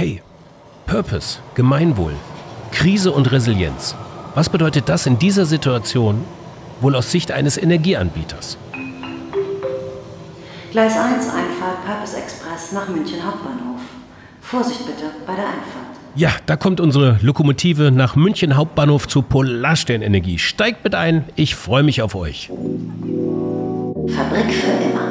Hey, 0.00 0.22
Purpose, 0.86 1.40
Gemeinwohl, 1.54 2.14
Krise 2.72 3.12
und 3.12 3.30
Resilienz. 3.30 3.94
Was 4.34 4.48
bedeutet 4.48 4.88
das 4.88 5.04
in 5.04 5.18
dieser 5.18 5.44
Situation 5.44 6.24
wohl 6.80 6.96
aus 6.96 7.10
Sicht 7.10 7.30
eines 7.30 7.58
Energieanbieters? 7.58 8.56
Gleis 10.70 10.96
1 10.96 11.26
Einfahrt 11.26 11.84
Purpose 11.84 12.16
Express 12.16 12.72
nach 12.72 12.88
München 12.88 13.22
Hauptbahnhof. 13.22 13.82
Vorsicht 14.40 14.86
bitte 14.86 15.10
bei 15.26 15.34
der 15.34 15.44
Einfahrt. 15.44 15.98
Ja, 16.14 16.30
da 16.46 16.56
kommt 16.56 16.80
unsere 16.80 17.18
Lokomotive 17.20 17.90
nach 17.90 18.16
München 18.16 18.56
Hauptbahnhof 18.56 19.06
zu 19.06 19.20
Polarsternenergie. 19.20 20.38
Steigt 20.38 20.82
mit 20.82 20.94
ein, 20.94 21.26
ich 21.36 21.54
freue 21.54 21.82
mich 21.82 22.00
auf 22.00 22.14
euch. 22.14 22.46
Fabrik 24.16 24.50
für 24.50 24.82
immer. 24.82 25.10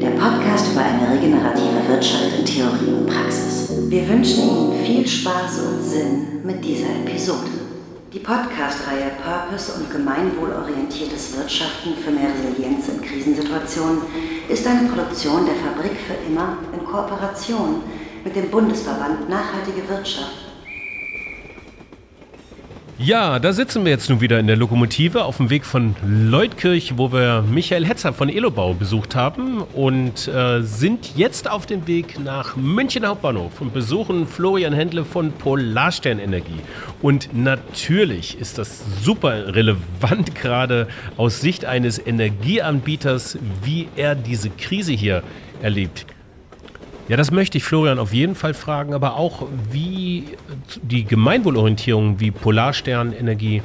Der 0.00 0.18
Podcast 0.18 0.72
über 0.72 0.80
eine 0.80 1.12
regenerative 1.12 1.86
Wirtschaft 1.86 2.38
in 2.38 2.46
Theorie 2.46 2.94
und 2.98 3.06
Praxis. 3.08 3.65
Wir 3.78 4.08
wünschen 4.08 4.42
Ihnen 4.42 4.84
viel 4.84 5.06
Spaß 5.06 5.60
und 5.60 5.82
Sinn 5.84 6.40
mit 6.42 6.64
dieser 6.64 6.88
Episode. 7.04 7.50
Die 8.10 8.18
Podcast-Reihe 8.18 9.12
Purpose 9.22 9.74
und 9.74 9.90
gemeinwohlorientiertes 9.90 11.36
Wirtschaften 11.36 11.92
für 12.02 12.10
mehr 12.10 12.30
Resilienz 12.30 12.88
in 12.88 13.02
Krisensituationen 13.02 13.98
ist 14.48 14.66
eine 14.66 14.88
Produktion 14.88 15.44
der 15.44 15.56
Fabrik 15.56 15.92
für 16.06 16.14
immer 16.26 16.56
in 16.72 16.86
Kooperation 16.86 17.82
mit 18.24 18.34
dem 18.34 18.50
Bundesverband 18.50 19.28
Nachhaltige 19.28 19.86
Wirtschaft 19.86 20.45
ja, 22.98 23.38
da 23.38 23.52
sitzen 23.52 23.84
wir 23.84 23.92
jetzt 23.92 24.08
nun 24.08 24.22
wieder 24.22 24.40
in 24.40 24.46
der 24.46 24.56
Lokomotive 24.56 25.24
auf 25.24 25.36
dem 25.36 25.50
Weg 25.50 25.66
von 25.66 25.94
Leutkirch, 26.06 26.96
wo 26.96 27.12
wir 27.12 27.42
Michael 27.42 27.84
Hetzer 27.84 28.14
von 28.14 28.30
Elobau 28.30 28.72
besucht 28.72 29.14
haben 29.14 29.60
und 29.74 30.26
äh, 30.28 30.62
sind 30.62 31.14
jetzt 31.14 31.50
auf 31.50 31.66
dem 31.66 31.86
Weg 31.86 32.18
nach 32.18 32.56
München 32.56 33.06
Hauptbahnhof 33.06 33.60
und 33.60 33.74
besuchen 33.74 34.26
Florian 34.26 34.72
Händle 34.72 35.04
von 35.04 35.32
Polarsternenergie. 35.32 36.60
Und 37.02 37.36
natürlich 37.36 38.38
ist 38.40 38.56
das 38.56 38.82
super 39.02 39.54
relevant 39.54 40.34
gerade 40.34 40.88
aus 41.18 41.42
Sicht 41.42 41.66
eines 41.66 41.98
Energieanbieters, 41.98 43.38
wie 43.62 43.88
er 43.96 44.14
diese 44.14 44.48
Krise 44.48 44.92
hier 44.92 45.22
erlebt. 45.60 46.06
Ja, 47.08 47.16
das 47.16 47.30
möchte 47.30 47.58
ich 47.58 47.64
Florian 47.64 47.98
auf 47.98 48.12
jeden 48.12 48.34
Fall 48.34 48.52
fragen, 48.52 48.92
aber 48.92 49.16
auch 49.16 49.46
wie 49.70 50.24
die 50.82 51.04
Gemeinwohlorientierung 51.04 52.18
wie 52.18 52.32
Polarsternenergie 52.32 53.62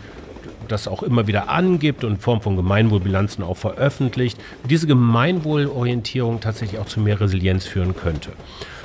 das 0.68 0.88
auch 0.88 1.04
immer 1.04 1.28
wieder 1.28 1.50
angibt 1.50 2.04
und 2.04 2.12
in 2.12 2.18
Form 2.18 2.42
von 2.42 2.56
Gemeinwohlbilanzen 2.56 3.44
auch 3.44 3.58
veröffentlicht, 3.58 4.40
diese 4.70 4.88
Gemeinwohlorientierung 4.88 6.40
tatsächlich 6.40 6.80
auch 6.80 6.86
zu 6.86 7.00
mehr 7.00 7.20
Resilienz 7.20 7.66
führen 7.66 7.96
könnte. 7.96 8.32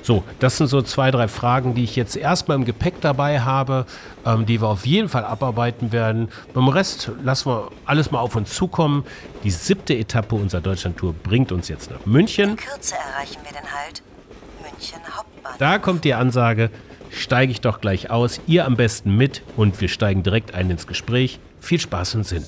So, 0.03 0.23
das 0.39 0.57
sind 0.57 0.69
so 0.69 0.83
zwei, 0.83 1.11
drei 1.11 1.27
Fragen, 1.27 1.75
die 1.75 1.83
ich 1.83 1.97
jetzt 1.97 2.17
erstmal 2.17 2.57
im 2.57 2.65
Gepäck 2.65 3.01
dabei 3.01 3.41
habe, 3.41 3.87
ähm, 4.25 4.47
die 4.47 4.61
wir 4.61 4.69
auf 4.69 4.87
jeden 4.87 5.09
Fall 5.09 5.25
abarbeiten 5.25 5.91
werden. 5.91 6.29
Beim 6.55 6.69
Rest 6.69 7.11
lassen 7.25 7.51
wir 7.51 7.70
alles 7.85 8.13
mal 8.13 8.20
auf 8.20 8.37
uns 8.37 8.55
zukommen. 8.55 9.05
Die 9.43 9.51
siebte 9.51 9.97
Etappe 9.97 10.37
unserer 10.37 10.61
Deutschlandtour 10.61 11.13
bringt 11.13 11.51
uns 11.51 11.69
jetzt 11.69 11.91
nach 11.91 12.07
München. 12.07 12.51
In 12.51 12.57
Kürze 12.57 12.95
erreichen 12.95 13.39
wir 13.43 13.53
den 13.53 13.69
Halt. 13.69 14.03
München 14.77 15.01
Hauptbahnhof. 15.17 15.59
Da 15.59 15.79
kommt 15.79 16.05
die 16.05 16.15
Ansage, 16.15 16.71
steige 17.11 17.51
ich 17.51 17.61
doch 17.61 17.81
gleich 17.81 18.11
aus, 18.11 18.41
ihr 18.47 18.67
am 18.67 18.77
besten 18.77 19.17
mit 19.17 19.43
und 19.57 19.81
wir 19.81 19.89
steigen 19.89 20.23
direkt 20.23 20.55
ein 20.55 20.71
ins 20.71 20.87
Gespräch. 20.87 21.39
Viel 21.61 21.81
Spaß 21.81 22.17
und 22.17 22.27
Sinn. 22.27 22.45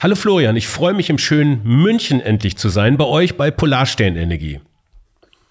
Hallo 0.00 0.14
Florian, 0.14 0.56
ich 0.56 0.66
freue 0.66 0.94
mich 0.94 1.10
im 1.10 1.18
schönen 1.18 1.62
München 1.62 2.20
endlich 2.20 2.56
zu 2.56 2.70
sein, 2.70 2.96
bei 2.96 3.04
euch 3.04 3.36
bei 3.36 3.50
Polarsternenergie. 3.50 4.60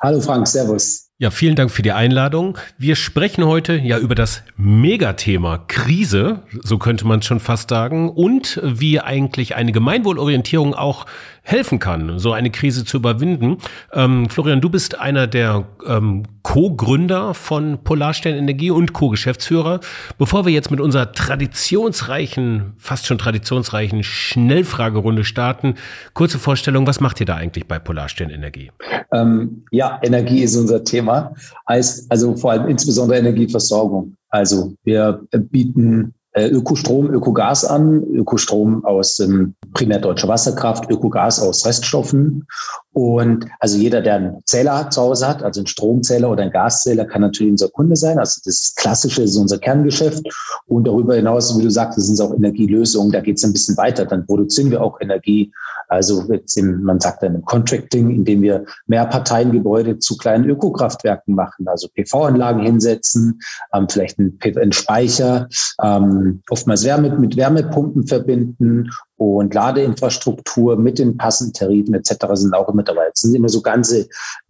Hallo 0.01 0.19
Frank, 0.21 0.47
Servus. 0.47 1.09
Ja, 1.21 1.29
vielen 1.29 1.57
Dank 1.57 1.69
für 1.69 1.81
die 1.81 1.91
Einladung. 1.91 2.57
Wir 2.77 2.95
sprechen 2.95 3.45
heute 3.45 3.75
ja 3.75 3.99
über 3.99 4.15
das 4.15 4.41
Megathema 4.55 5.57
Krise, 5.67 6.43
so 6.63 6.77
könnte 6.77 7.05
man 7.05 7.21
schon 7.21 7.41
fast 7.41 7.69
sagen, 7.69 8.09
und 8.09 8.61
wie 8.63 9.01
eigentlich 9.01 9.55
eine 9.55 9.73
Gemeinwohlorientierung 9.73 10.73
auch 10.73 11.05
helfen 11.49 11.79
kann, 11.79 12.19
so 12.19 12.31
eine 12.31 12.51
Krise 12.51 12.85
zu 12.85 12.97
überwinden. 12.97 13.57
Ähm, 13.91 14.29
Florian, 14.29 14.61
du 14.61 14.69
bist 14.69 14.99
einer 14.99 15.25
der 15.25 15.65
ähm, 15.87 16.23
Co-Gründer 16.43 17.33
von 17.33 17.83
Polarstern 17.83 18.35
Energie 18.35 18.69
und 18.69 18.93
Co-Geschäftsführer. 18.93 19.79
Bevor 20.19 20.45
wir 20.45 20.53
jetzt 20.53 20.69
mit 20.69 20.79
unserer 20.79 21.11
traditionsreichen, 21.11 22.73
fast 22.77 23.07
schon 23.07 23.17
traditionsreichen 23.17 24.03
Schnellfragerunde 24.03 25.23
starten, 25.23 25.73
kurze 26.13 26.37
Vorstellung, 26.37 26.85
was 26.85 26.99
macht 26.99 27.19
ihr 27.19 27.25
da 27.25 27.35
eigentlich 27.35 27.67
bei 27.67 27.79
Polarstern 27.79 28.29
Energie? 28.29 28.71
Ähm, 29.11 29.65
ja, 29.71 29.99
Energie 30.03 30.43
ist 30.43 30.55
unser 30.55 30.83
Thema. 30.83 31.33
Heißt 31.67 32.11
also 32.11 32.35
vor 32.35 32.51
allem 32.51 32.67
insbesondere 32.67 33.17
Energieversorgung. 33.17 34.15
Also 34.29 34.75
wir 34.83 35.23
bieten 35.33 36.13
Ökostrom, 36.47 37.11
Ökogas 37.13 37.65
an, 37.65 38.03
Ökostrom 38.13 38.85
aus 38.85 39.19
ähm, 39.19 39.55
primär 39.73 39.99
deutscher 39.99 40.27
Wasserkraft, 40.27 40.89
Ökogas 40.89 41.41
aus 41.41 41.65
Reststoffen. 41.65 42.45
Und 42.91 43.45
also 43.59 43.77
jeder, 43.77 44.01
der 44.01 44.15
einen 44.15 44.41
Zähler 44.45 44.89
zu 44.89 45.01
Hause 45.01 45.27
hat, 45.27 45.43
also 45.43 45.59
einen 45.59 45.67
Stromzähler 45.67 46.29
oder 46.29 46.41
einen 46.41 46.51
Gaszähler, 46.51 47.05
kann 47.05 47.21
natürlich 47.21 47.51
unser 47.51 47.69
Kunde 47.69 47.95
sein. 47.95 48.17
Also 48.17 48.41
das 48.43 48.73
Klassische 48.75 49.21
ist 49.23 49.37
unser 49.37 49.59
Kerngeschäft. 49.59 50.25
Und 50.65 50.85
darüber 50.85 51.15
hinaus, 51.15 51.57
wie 51.57 51.63
du 51.63 51.69
sagst, 51.69 51.99
sind 51.99 52.15
es 52.15 52.21
auch 52.21 52.33
Energielösungen. 52.33 53.11
Da 53.11 53.21
geht 53.21 53.37
es 53.37 53.43
ein 53.43 53.53
bisschen 53.53 53.77
weiter. 53.77 54.05
Dann 54.05 54.25
produzieren 54.25 54.71
wir 54.71 54.81
auch 54.81 54.99
Energie 55.01 55.51
also 55.89 56.23
im, 56.55 56.83
man 56.83 56.99
sagt 56.99 57.23
dann 57.23 57.35
im 57.35 57.43
Contracting, 57.43 58.11
indem 58.11 58.43
wir 58.43 58.65
Mehrparteiengebäude 58.85 59.97
zu 59.97 60.17
kleinen 60.17 60.47
Ökokraftwerken 60.47 61.33
machen, 61.33 61.67
also 61.67 61.87
PV-Anlagen 61.89 62.61
hinsetzen, 62.61 63.39
ähm, 63.73 63.89
vielleicht 63.89 64.19
einen, 64.19 64.39
einen 64.55 64.71
Speicher, 64.71 65.49
ähm, 65.81 66.43
oftmals 66.49 66.83
Wärme 66.83 67.17
mit 67.17 67.35
Wärmepumpen 67.35 68.05
verbinden 68.05 68.91
und 69.19 69.53
Ladeinfrastruktur 69.53 70.77
mit 70.77 70.97
den 70.97 71.17
passenden 71.17 71.53
Tarifen 71.53 71.93
etc. 71.93 72.15
sind 72.33 72.53
auch 72.53 72.69
immer 72.69 72.83
dabei. 72.83 73.07
Das 73.09 73.21
sind 73.21 73.35
immer 73.35 73.49
so 73.49 73.61
ganze, 73.61 74.07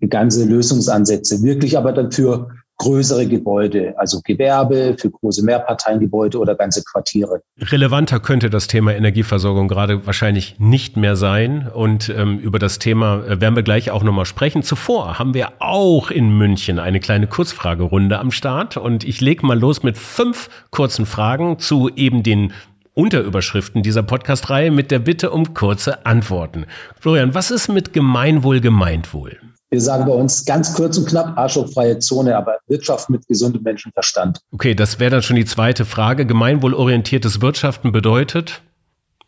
ganze 0.09 0.45
Lösungsansätze, 0.45 1.41
wirklich 1.41 1.77
aber 1.77 1.91
dann 1.91 2.11
für 2.11 2.47
größere 2.79 3.27
Gebäude, 3.27 3.93
also 3.97 4.21
Gewerbe, 4.23 4.95
für 4.97 5.11
große 5.11 5.43
Mehrparteiengebäude 5.43 6.39
oder 6.39 6.55
ganze 6.55 6.81
Quartiere. 6.83 7.41
Relevanter 7.59 8.19
könnte 8.21 8.49
das 8.49 8.67
Thema 8.67 8.95
Energieversorgung 8.95 9.67
gerade 9.67 10.05
wahrscheinlich 10.07 10.55
nicht 10.59 10.95
mehr 10.95 11.15
sein. 11.17 11.67
Und 11.67 12.09
ähm, 12.09 12.39
über 12.39 12.57
das 12.57 12.79
Thema 12.79 13.25
äh, 13.25 13.41
werden 13.41 13.55
wir 13.55 13.63
gleich 13.63 13.91
auch 13.91 14.03
nochmal 14.03 14.25
sprechen. 14.25 14.63
Zuvor 14.63 15.19
haben 15.19 15.33
wir 15.33 15.49
auch 15.59 16.09
in 16.09 16.37
München 16.37 16.79
eine 16.79 17.01
kleine 17.01 17.27
Kurzfragerunde 17.27 18.17
am 18.17 18.31
Start. 18.31 18.77
Und 18.77 19.03
ich 19.03 19.19
lege 19.19 19.45
mal 19.45 19.59
los 19.59 19.83
mit 19.83 19.97
fünf 19.97 20.49
kurzen 20.71 21.05
Fragen 21.05 21.59
zu 21.59 21.89
eben 21.89 22.23
den 22.23 22.53
Unterüberschriften 22.99 23.81
dieser 23.81 24.03
Podcast-Reihe 24.03 24.71
mit 24.71 24.91
der 24.91 24.99
Bitte 24.99 25.31
um 25.31 25.53
kurze 25.53 26.05
Antworten. 26.05 26.65
Florian, 26.99 27.33
was 27.33 27.49
ist 27.49 27.69
mit 27.69 27.93
Gemeinwohl 27.93 28.59
gemeint 28.59 29.13
wohl? 29.13 29.37
Wir 29.69 29.79
sagen 29.79 30.05
bei 30.05 30.11
uns 30.11 30.43
ganz 30.43 30.73
kurz 30.73 30.97
und 30.97 31.07
knapp, 31.07 31.37
arschlochfreie 31.37 31.99
Zone, 31.99 32.35
aber 32.35 32.57
Wirtschaft 32.67 33.09
mit 33.09 33.25
gesundem 33.25 33.63
Menschenverstand. 33.63 34.39
Okay, 34.51 34.75
das 34.75 34.99
wäre 34.99 35.11
dann 35.11 35.21
schon 35.21 35.37
die 35.37 35.45
zweite 35.45 35.85
Frage. 35.85 36.25
Gemeinwohlorientiertes 36.25 37.41
Wirtschaften 37.41 37.93
bedeutet? 37.93 38.61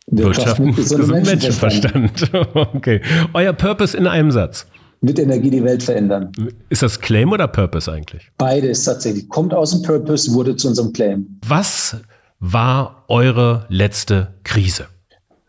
Wirtschaft, 0.07 0.37
Wirtschaft 0.37 0.59
mit 0.59 0.75
gesundem 0.75 1.23
Menschenverstand. 1.23 1.95
Menschenverstand. 1.95 2.55
okay. 2.75 3.01
Euer 3.33 3.53
Purpose 3.53 3.95
in 3.95 4.05
einem 4.05 4.31
Satz. 4.31 4.65
Mit 4.99 5.17
Energie 5.17 5.49
die 5.49 5.63
Welt 5.63 5.81
verändern. 5.81 6.33
Ist 6.69 6.83
das 6.83 6.99
Claim 6.99 7.31
oder 7.31 7.47
Purpose 7.47 7.89
eigentlich? 7.89 8.29
Beides 8.37 8.83
tatsächlich. 8.83 9.29
Kommt 9.29 9.53
aus 9.53 9.71
dem 9.71 9.81
Purpose, 9.83 10.33
wurde 10.33 10.57
zu 10.57 10.67
unserem 10.67 10.91
Claim. 10.91 11.39
Was 11.47 11.95
war 12.41 13.05
eure 13.07 13.65
letzte 13.69 14.33
Krise? 14.43 14.87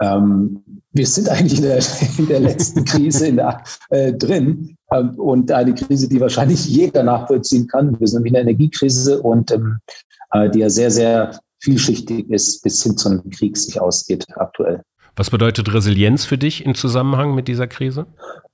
Ähm, 0.01 0.63
wir 0.93 1.07
sind 1.07 1.29
eigentlich 1.29 1.59
in 1.59 1.65
der, 1.65 1.83
in 2.19 2.29
der 2.29 2.41
letzten 2.41 2.85
Krise 2.85 3.27
in 3.27 3.37
der, 3.37 3.65
äh, 3.91 4.13
drin 4.13 4.77
ähm, 4.93 5.15
und 5.17 5.51
eine 5.51 5.75
Krise, 5.75 6.09
die 6.09 6.21
wahrscheinlich 6.21 6.67
jeder 6.67 7.03
nachvollziehen 7.03 7.67
kann. 7.67 7.99
Wir 7.99 8.07
sind 8.07 8.19
nämlich 8.19 8.31
in 8.31 8.35
der 8.35 8.43
Energiekrise 8.43 9.21
und 9.23 9.51
ähm, 9.51 9.79
äh, 10.33 10.51
die 10.51 10.61
ja 10.61 10.71
sehr, 10.71 10.91
sehr 10.91 11.41
vielschichtig 11.61 12.29
ist, 12.31 12.63
bis 12.63 12.83
hin 12.83 12.97
zu 12.97 13.09
einem 13.09 13.31
Krieg 13.31 13.57
sich 13.57 13.81
ausgeht 13.81 14.27
aktuell. 14.37 14.83
Was 15.17 15.31
bedeutet 15.31 15.73
Resilienz 15.73 16.25
für 16.25 16.39
dich 16.39 16.65
im 16.65 16.75
Zusammenhang 16.75 17.35
mit 17.35 17.49
dieser 17.49 17.67
Krise? 17.67 18.07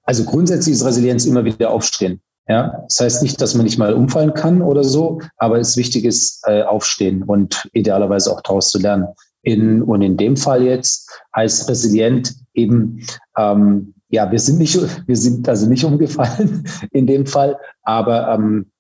Also 0.03 0.25
grundsätzlich 0.25 0.75
ist 0.75 0.85
Resilienz 0.85 1.27
immer 1.27 1.45
wieder 1.45 1.71
aufstehen. 1.71 2.21
Ja, 2.49 2.83
das 2.89 3.01
heißt 3.01 3.23
nicht, 3.23 3.41
dass 3.43 3.55
man 3.55 3.65
nicht 3.65 3.79
mal 3.79 3.93
umfallen 3.93 4.33
kann 4.33 4.63
oder 4.63 4.83
so, 4.83 5.21
aber 5.37 5.59
es 5.59 5.77
wichtig 5.77 6.05
ist, 6.07 6.43
äh, 6.47 6.63
aufstehen 6.63 7.23
und 7.23 7.69
idealerweise 7.75 8.33
auch 8.33 8.41
daraus 8.41 8.71
zu 8.71 8.79
lernen. 8.79 9.07
In, 9.43 9.83
und 9.83 10.01
in 10.01 10.17
dem 10.17 10.37
Fall 10.37 10.63
jetzt 10.63 11.11
heißt 11.37 11.69
resilient 11.69 12.35
eben, 12.55 13.05
ähm, 13.37 13.95
ja, 14.09 14.31
wir 14.31 14.39
sind 14.39 14.59
nicht, 14.59 14.79
wir 15.07 15.17
sind 15.17 15.47
also 15.47 15.69
nicht 15.69 15.85
umgefallen 15.85 16.67
in 16.91 17.07
dem 17.07 17.27
Fall, 17.27 17.59
aber 17.83 18.33
ähm, 18.33 18.71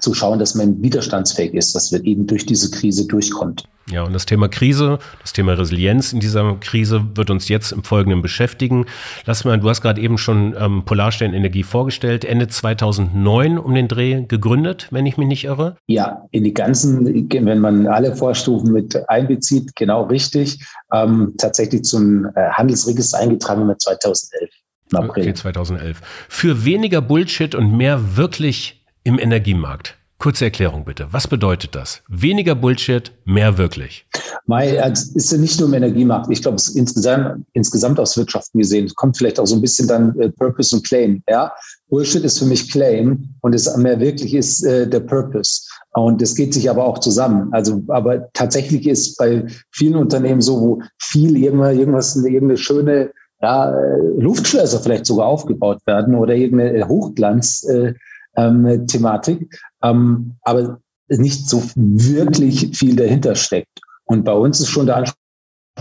zu 0.00 0.14
schauen, 0.14 0.38
dass 0.38 0.54
man 0.54 0.82
widerstandsfähig 0.82 1.54
ist, 1.54 1.74
dass 1.74 1.92
wir 1.92 2.04
eben 2.04 2.26
durch 2.26 2.46
diese 2.46 2.70
Krise 2.70 3.06
durchkommt. 3.06 3.64
Ja, 3.90 4.02
und 4.02 4.14
das 4.14 4.24
Thema 4.24 4.48
Krise, 4.48 4.98
das 5.20 5.34
Thema 5.34 5.52
Resilienz 5.52 6.14
in 6.14 6.20
dieser 6.20 6.56
Krise 6.56 7.04
wird 7.14 7.28
uns 7.28 7.48
jetzt 7.48 7.70
im 7.70 7.84
Folgenden 7.84 8.22
beschäftigen. 8.22 8.86
Lass 9.26 9.44
mal, 9.44 9.60
du 9.60 9.68
hast 9.68 9.82
gerade 9.82 10.00
eben 10.00 10.16
schon 10.16 10.54
ähm, 10.58 10.84
Polarsternenergie 10.86 11.64
vorgestellt, 11.64 12.24
Ende 12.24 12.48
2009 12.48 13.58
um 13.58 13.74
den 13.74 13.88
Dreh 13.88 14.24
gegründet, 14.26 14.88
wenn 14.90 15.04
ich 15.04 15.18
mich 15.18 15.28
nicht 15.28 15.44
irre. 15.44 15.76
Ja, 15.86 16.22
in 16.30 16.44
die 16.44 16.54
ganzen, 16.54 17.28
wenn 17.30 17.60
man 17.60 17.86
alle 17.86 18.16
Vorstufen 18.16 18.72
mit 18.72 18.98
einbezieht, 19.10 19.76
genau 19.76 20.04
richtig, 20.04 20.64
ähm, 20.90 21.34
tatsächlich 21.36 21.82
zum 21.82 22.24
äh, 22.34 22.50
Handelsregister 22.52 23.18
eingetragen 23.18 23.66
mit 23.66 23.82
2011. 23.82 24.50
Im 24.92 24.98
April. 24.98 25.24
Okay, 25.24 25.34
2011. 25.34 26.00
Für 26.28 26.64
weniger 26.64 27.02
Bullshit 27.02 27.54
und 27.54 27.76
mehr 27.76 28.16
wirklich 28.16 28.83
im 29.04 29.18
Energiemarkt. 29.18 29.96
Kurze 30.18 30.46
Erklärung 30.46 30.86
bitte. 30.86 31.08
Was 31.10 31.28
bedeutet 31.28 31.74
das? 31.74 32.02
Weniger 32.08 32.54
Bullshit, 32.54 33.12
mehr 33.26 33.58
wirklich. 33.58 34.06
Mai, 34.46 34.76
es 34.76 35.08
ist 35.14 35.32
ja 35.32 35.38
nicht 35.38 35.60
nur 35.60 35.68
im 35.68 35.74
Energiemarkt. 35.74 36.30
Ich 36.30 36.40
glaube, 36.40 36.56
es 36.56 36.68
ist 36.68 36.76
insgesamt, 36.76 37.44
insgesamt 37.52 38.00
aus 38.00 38.16
Wirtschaften 38.16 38.58
gesehen. 38.58 38.86
Es 38.86 38.94
kommt 38.94 39.18
vielleicht 39.18 39.38
auch 39.38 39.46
so 39.46 39.56
ein 39.56 39.60
bisschen 39.60 39.86
dann 39.86 40.18
äh, 40.18 40.30
Purpose 40.30 40.74
und 40.74 40.86
Claim. 40.86 41.22
Ja, 41.28 41.52
Bullshit 41.88 42.24
ist 42.24 42.38
für 42.38 42.46
mich 42.46 42.70
Claim 42.70 43.34
und 43.42 43.54
es 43.54 43.76
mehr 43.76 44.00
wirklich 44.00 44.34
ist 44.34 44.64
äh, 44.64 44.88
der 44.88 45.00
Purpose. 45.00 45.62
Und 45.92 46.22
das 46.22 46.34
geht 46.34 46.54
sich 46.54 46.70
aber 46.70 46.84
auch 46.84 46.98
zusammen. 47.00 47.48
Also, 47.52 47.82
aber 47.88 48.32
tatsächlich 48.32 48.86
ist 48.86 49.18
bei 49.18 49.44
vielen 49.72 49.96
Unternehmen 49.96 50.40
so, 50.40 50.60
wo 50.60 50.82
viel 50.98 51.36
irgendwas, 51.36 51.76
irgendwas 51.76 52.16
irgendeine 52.16 52.56
schöne 52.56 53.10
ja, 53.42 53.70
äh, 53.70 53.98
Luftschlösser 54.18 54.80
vielleicht 54.80 55.04
sogar 55.04 55.26
aufgebaut 55.26 55.80
werden 55.86 56.14
oder 56.14 56.34
irgendeine 56.34 56.88
Hochglanz. 56.88 57.62
Äh, 57.64 57.94
ähm, 58.36 58.86
Thematik, 58.86 59.60
ähm, 59.82 60.34
aber 60.42 60.80
nicht 61.08 61.48
so 61.48 61.62
wirklich 61.74 62.76
viel 62.76 62.96
dahinter 62.96 63.34
steckt. 63.34 63.80
Und 64.04 64.24
bei 64.24 64.32
uns 64.32 64.60
ist 64.60 64.68
schon 64.68 64.86
der 64.86 64.96
Anspruch, 64.96 65.16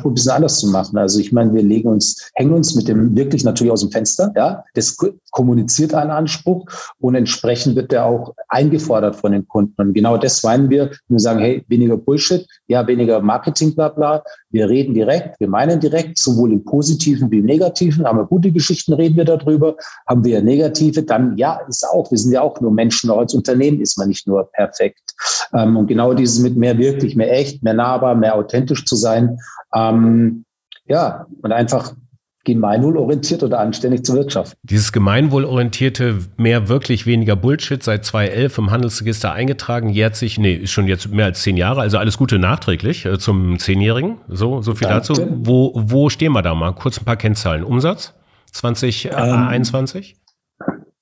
ein 0.04 0.14
bisschen 0.14 0.32
anders 0.32 0.60
zu 0.60 0.68
machen. 0.68 0.98
Also 0.98 1.20
ich 1.20 1.32
meine, 1.32 1.54
wir 1.54 1.62
legen 1.62 1.88
uns, 1.88 2.30
hängen 2.34 2.54
uns 2.54 2.76
mit 2.76 2.88
dem 2.88 3.16
wirklich 3.16 3.44
natürlich 3.44 3.72
aus 3.72 3.82
dem 3.82 3.92
Fenster. 3.92 4.32
Ja, 4.36 4.64
das 4.74 4.98
kommuniziert 5.34 5.94
einen 5.94 6.12
Anspruch 6.12 6.66
und 7.00 7.16
entsprechend 7.16 7.76
wird 7.76 7.92
der 7.92 8.06
auch 8.06 8.34
eingefordert 8.48 9.16
von 9.16 9.34
den 9.34 9.48
Kunden. 9.48 9.74
Und 9.78 9.94
genau 9.94 10.16
das 10.16 10.44
meinen 10.44 10.70
wir, 10.70 10.86
wenn 10.86 11.18
wir 11.18 11.20
sagen, 11.20 11.40
hey, 11.40 11.66
weniger 11.68 11.98
Bullshit, 11.98 12.48
ja, 12.68 12.86
weniger 12.88 13.20
Marketing, 13.20 13.76
bla 13.76 13.90
bla. 13.90 14.24
Wir 14.52 14.70
reden 14.70 14.94
direkt, 14.94 15.40
wir 15.40 15.50
meinen 15.50 15.80
direkt, 15.80 16.20
sowohl 16.20 16.54
im 16.54 16.64
Positiven 16.64 17.30
wie 17.32 17.40
im 17.40 17.46
Negativen. 17.46 18.06
Haben 18.06 18.20
wir 18.20 18.26
gute 18.26 18.52
Geschichten, 18.52 18.94
reden 18.94 19.18
wir 19.18 19.26
darüber. 19.26 19.76
Haben 20.08 20.24
wir 20.24 20.42
negative, 20.42 21.04
dann 21.04 21.36
ja, 21.36 21.60
ist 21.68 21.84
auch, 21.84 22.10
wir 22.12 22.18
sind 22.18 22.32
ja 22.32 22.42
auch 22.42 22.62
nur 22.62 22.72
Menschen, 22.72 23.10
auch 23.10 23.18
als 23.18 23.34
Unternehmen 23.34 23.82
ist 23.82 23.98
man 23.98 24.08
nicht 24.08 24.28
nur 24.28 24.50
perfekt. 24.52 25.14
Ähm, 25.54 25.76
und 25.76 25.88
genau 25.88 26.14
dieses 26.14 26.40
mit 26.40 26.56
mehr 26.56 26.78
wirklich, 26.78 27.16
mehr 27.16 27.34
echt, 27.34 27.64
mehr 27.64 27.74
nahbar, 27.74 28.14
mehr 28.16 28.36
authentisch 28.36 28.86
zu 28.86 28.96
sein, 28.96 29.40
ähm, 29.74 30.46
ja, 30.86 31.26
und 31.42 31.52
einfach 31.52 31.94
gemeinwohlorientiert 32.46 33.42
oder 33.44 33.60
anständig 33.60 34.04
zu 34.04 34.14
wirtschaften. 34.14 34.58
Dieses 34.64 34.92
gemeinwohlorientierte, 34.92 36.20
mehr 36.38 36.68
wirklich 36.68 37.06
weniger 37.06 37.36
Bullshit, 37.36 37.82
seit 37.82 38.04
2011 38.04 38.58
im 38.58 38.72
Handelsregister 38.72 39.32
eingetragen, 39.32 39.90
jährt 39.90 40.16
sich, 40.16 40.38
nee, 40.38 40.54
ist 40.54 40.72
schon 40.72 40.88
jetzt 40.88 41.10
mehr 41.10 41.26
als 41.26 41.42
zehn 41.42 41.56
Jahre, 41.56 41.82
also 41.82 41.98
alles 41.98 42.18
Gute 42.18 42.40
nachträglich 42.40 43.06
äh, 43.06 43.18
zum 43.18 43.60
Zehnjährigen. 43.60 44.18
So, 44.28 44.62
so 44.62 44.76
viel 44.76 44.88
Danke. 44.88 45.08
dazu. 45.08 45.28
Wo, 45.44 45.72
wo 45.76 46.10
stehen 46.10 46.34
wir 46.34 46.42
da 46.42 46.54
mal? 46.54 46.74
Kurz 46.74 47.00
ein 47.00 47.06
paar 47.06 47.18
Kennzahlen. 47.18 47.64
Umsatz 47.64 48.14
2021? 48.52 50.16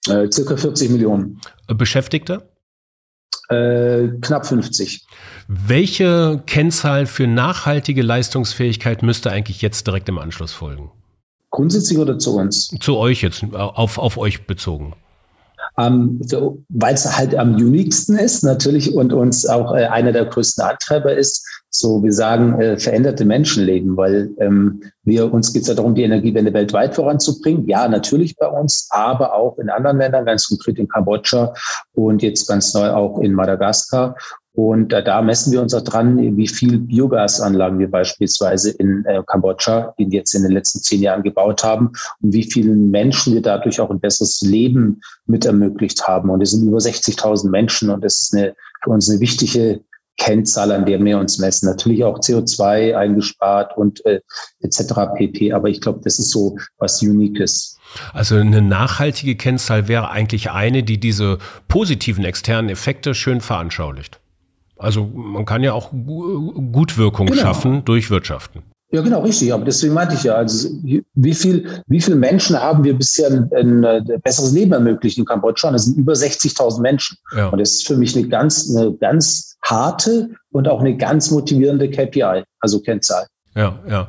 Ähm, 0.09 0.25
äh, 0.25 0.31
circa 0.31 0.57
40 0.57 0.91
Millionen. 0.91 1.41
Beschäftigte? 1.67 2.49
Äh, 3.49 4.09
knapp 4.21 4.45
50. 4.45 5.05
Welche 5.47 6.41
Kennzahl 6.45 7.05
für 7.05 7.27
nachhaltige 7.27 8.01
Leistungsfähigkeit 8.01 9.03
müsste 9.03 9.31
eigentlich 9.31 9.61
jetzt 9.61 9.87
direkt 9.87 10.07
im 10.07 10.19
Anschluss 10.19 10.53
folgen? 10.53 10.91
Grundsätzlich 11.61 11.99
oder 11.99 12.17
zu 12.17 12.37
uns? 12.37 12.71
Zu 12.79 12.97
euch 12.97 13.21
jetzt, 13.21 13.45
auf, 13.53 13.99
auf 13.99 14.17
euch 14.17 14.47
bezogen. 14.47 14.95
Ähm, 15.77 16.19
Weil 16.69 16.95
es 16.95 17.15
halt 17.15 17.35
am 17.35 17.53
uniquesten 17.53 18.17
ist 18.17 18.43
natürlich 18.43 18.95
und 18.95 19.13
uns 19.13 19.45
auch 19.45 19.75
äh, 19.75 19.85
einer 19.85 20.11
der 20.11 20.25
größten 20.25 20.63
Antreiber 20.63 21.13
ist, 21.13 21.47
so 21.69 22.01
wir 22.03 22.13
sagen, 22.13 22.59
äh, 22.59 22.79
veränderte 22.79 23.25
Menschenleben, 23.25 23.95
weil 23.95 24.31
ähm, 24.39 24.81
wir 25.03 25.31
uns 25.31 25.53
geht 25.53 25.61
es 25.61 25.67
ja 25.67 25.75
darum, 25.75 25.93
die 25.93 26.01
Energiewende 26.01 26.51
weltweit 26.51 26.95
voranzubringen. 26.95 27.67
Ja, 27.67 27.87
natürlich 27.87 28.35
bei 28.37 28.47
uns, 28.47 28.87
aber 28.89 29.35
auch 29.35 29.59
in 29.59 29.69
anderen 29.69 29.99
Ländern, 29.99 30.25
ganz 30.25 30.47
konkret 30.47 30.79
in 30.79 30.87
Kambodscha 30.87 31.53
und 31.93 32.23
jetzt 32.23 32.47
ganz 32.47 32.73
neu 32.73 32.89
auch 32.89 33.19
in 33.19 33.33
Madagaskar. 33.33 34.15
Und 34.53 34.91
äh, 34.91 35.03
da 35.03 35.21
messen 35.21 35.53
wir 35.53 35.61
uns 35.61 35.73
auch 35.73 35.83
dran, 35.83 36.35
wie 36.35 36.47
viel 36.47 36.79
Biogasanlagen 36.79 37.79
wir 37.79 37.89
beispielsweise 37.89 38.71
in 38.71 39.05
äh, 39.05 39.21
Kambodscha 39.25 39.93
in 39.97 40.11
jetzt 40.11 40.33
in 40.33 40.43
den 40.43 40.51
letzten 40.51 40.81
zehn 40.81 41.01
Jahren 41.01 41.23
gebaut 41.23 41.63
haben 41.63 41.91
und 42.21 42.33
wie 42.33 42.43
vielen 42.43 42.91
Menschen 42.91 43.33
wir 43.33 43.41
dadurch 43.41 43.79
auch 43.79 43.89
ein 43.89 44.01
besseres 44.01 44.41
Leben 44.41 44.99
mit 45.25 45.45
ermöglicht 45.45 46.05
haben. 46.05 46.29
Und 46.29 46.41
es 46.41 46.51
sind 46.51 46.67
über 46.67 46.79
60.000 46.79 47.49
Menschen 47.49 47.89
und 47.89 48.03
das 48.03 48.19
ist 48.21 48.35
eine, 48.35 48.53
für 48.83 48.89
uns 48.89 49.09
eine 49.09 49.21
wichtige 49.21 49.81
Kennzahl, 50.17 50.73
an 50.73 50.85
der 50.85 51.03
wir 51.03 51.17
uns 51.17 51.39
messen. 51.39 51.67
Natürlich 51.67 52.03
auch 52.03 52.19
CO2 52.19 52.95
eingespart 52.95 53.77
und 53.77 54.05
äh, 54.05 54.19
etc. 54.59 54.93
pp. 55.15 55.53
Aber 55.53 55.69
ich 55.69 55.79
glaube, 55.79 56.01
das 56.03 56.19
ist 56.19 56.29
so 56.29 56.57
was 56.77 57.01
Uniques. 57.01 57.77
Also 58.13 58.35
eine 58.35 58.61
nachhaltige 58.61 59.37
Kennzahl 59.37 59.87
wäre 59.87 60.09
eigentlich 60.09 60.51
eine, 60.51 60.83
die 60.83 60.99
diese 60.99 61.39
positiven 61.69 62.25
externen 62.25 62.69
Effekte 62.69 63.15
schön 63.15 63.39
veranschaulicht. 63.39 64.19
Also 64.81 65.05
man 65.05 65.45
kann 65.45 65.61
ja 65.63 65.73
auch 65.73 65.91
Gutwirkung 65.91 67.27
genau. 67.27 67.41
schaffen 67.41 67.85
durch 67.85 68.09
Wirtschaften. 68.09 68.63
Ja, 68.93 69.01
genau, 69.01 69.21
richtig. 69.21 69.53
Aber 69.53 69.63
deswegen 69.63 69.93
meinte 69.93 70.15
ich 70.15 70.23
ja, 70.23 70.33
also 70.33 70.69
wie 70.83 71.33
viel, 71.33 71.81
wie 71.87 72.01
viele 72.01 72.17
Menschen 72.17 72.59
haben 72.59 72.83
wir 72.83 72.93
bisher 72.93 73.29
ein, 73.31 73.49
ein, 73.55 73.85
ein 73.85 74.21
besseres 74.21 74.51
Leben 74.51 74.73
ermöglicht 74.73 75.17
in 75.17 75.23
Kambodscha? 75.23 75.71
Das 75.71 75.85
sind 75.85 75.97
über 75.97 76.13
60.000 76.13 76.81
Menschen. 76.81 77.17
Ja. 77.35 77.47
Und 77.49 77.59
das 77.59 77.71
ist 77.71 77.87
für 77.87 77.95
mich 77.95 78.17
eine 78.17 78.27
ganz, 78.27 78.75
eine 78.75 78.93
ganz 78.97 79.55
harte 79.63 80.31
und 80.51 80.67
auch 80.67 80.81
eine 80.81 80.97
ganz 80.97 81.31
motivierende 81.31 81.89
KPI, 81.89 82.43
also 82.59 82.81
Kennzahl. 82.81 83.27
Ja, 83.53 83.79
ja. 83.89 84.07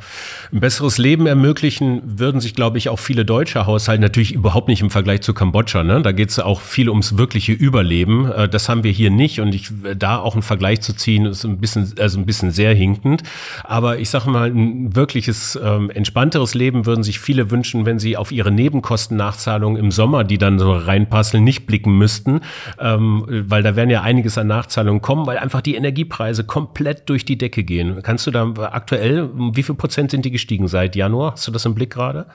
Ein 0.53 0.61
besseres 0.61 0.99
Leben 0.99 1.27
ermöglichen 1.27 2.01
würden 2.05 2.41
sich, 2.41 2.55
glaube 2.55 2.79
ich, 2.79 2.89
auch 2.89 3.01
viele 3.01 3.25
deutsche 3.25 3.67
Haushalte 3.67 4.01
natürlich 4.01 4.33
überhaupt 4.33 4.69
nicht 4.69 4.83
im 4.83 4.91
Vergleich 4.91 5.23
zu 5.23 5.35
Kambodscha. 5.35 5.83
Ne? 5.83 6.01
Da 6.01 6.13
geht 6.13 6.31
es 6.31 6.39
auch 6.39 6.61
viel 6.61 6.89
ums 6.89 7.19
wirkliche 7.19 7.51
Überleben. 7.51 8.31
Äh, 8.31 8.49
das 8.49 8.69
haben 8.69 8.85
wir 8.85 8.93
hier 8.93 9.11
nicht 9.11 9.41
und 9.41 9.53
ich 9.53 9.73
da 9.97 10.19
auch 10.19 10.35
einen 10.35 10.43
Vergleich 10.43 10.81
zu 10.81 10.93
ziehen, 10.93 11.27
ist 11.27 11.45
ein 11.45 11.59
bisschen, 11.59 11.93
also 11.99 12.21
ein 12.21 12.27
bisschen 12.27 12.53
sehr 12.53 12.73
hinkend. 12.73 13.25
Aber 13.65 13.99
ich 13.99 14.11
sage 14.11 14.31
mal, 14.31 14.49
ein 14.49 14.95
wirkliches 14.95 15.59
ähm, 15.61 15.91
entspannteres 15.91 16.55
Leben 16.55 16.87
würden 16.87 17.03
sich 17.03 17.19
viele 17.19 17.51
wünschen, 17.51 17.85
wenn 17.85 17.99
sie 17.99 18.17
auf 18.17 18.31
ihre 18.31 18.53
Nebenkostennachzahlungen 18.53 19.77
im 19.77 19.91
Sommer, 19.91 20.23
die 20.23 20.39
dann 20.39 20.61
so 20.61 20.73
reinpasseln, 20.73 21.43
nicht 21.43 21.67
blicken 21.67 21.99
müssten, 21.99 22.43
ähm, 22.79 23.25
weil 23.27 23.65
da 23.65 23.75
werden 23.75 23.91
ja 23.91 24.03
einiges 24.03 24.39
an 24.39 24.47
Nachzahlungen 24.47 25.03
kommen, 25.03 25.27
weil 25.27 25.39
einfach 25.39 25.63
die 25.63 25.75
Energiepreise 25.75 26.45
komplett 26.45 27.09
durch 27.09 27.25
die 27.25 27.39
Decke 27.39 27.65
gehen. 27.65 28.05
Kannst 28.05 28.29
du 28.29 28.31
da 28.31 28.53
aktuell 28.71 29.32
wie 29.35 29.63
viel 29.63 29.75
Prozent 29.75 30.11
sind 30.11 30.25
die 30.25 30.31
gestiegen 30.31 30.69
seit 30.69 30.97
Januar? 30.97 31.33
Hast 31.33 31.47
du 31.47 31.53
das 31.53 31.65
im 31.65 31.75
Blick 31.75 31.91
gerade? 31.91 32.27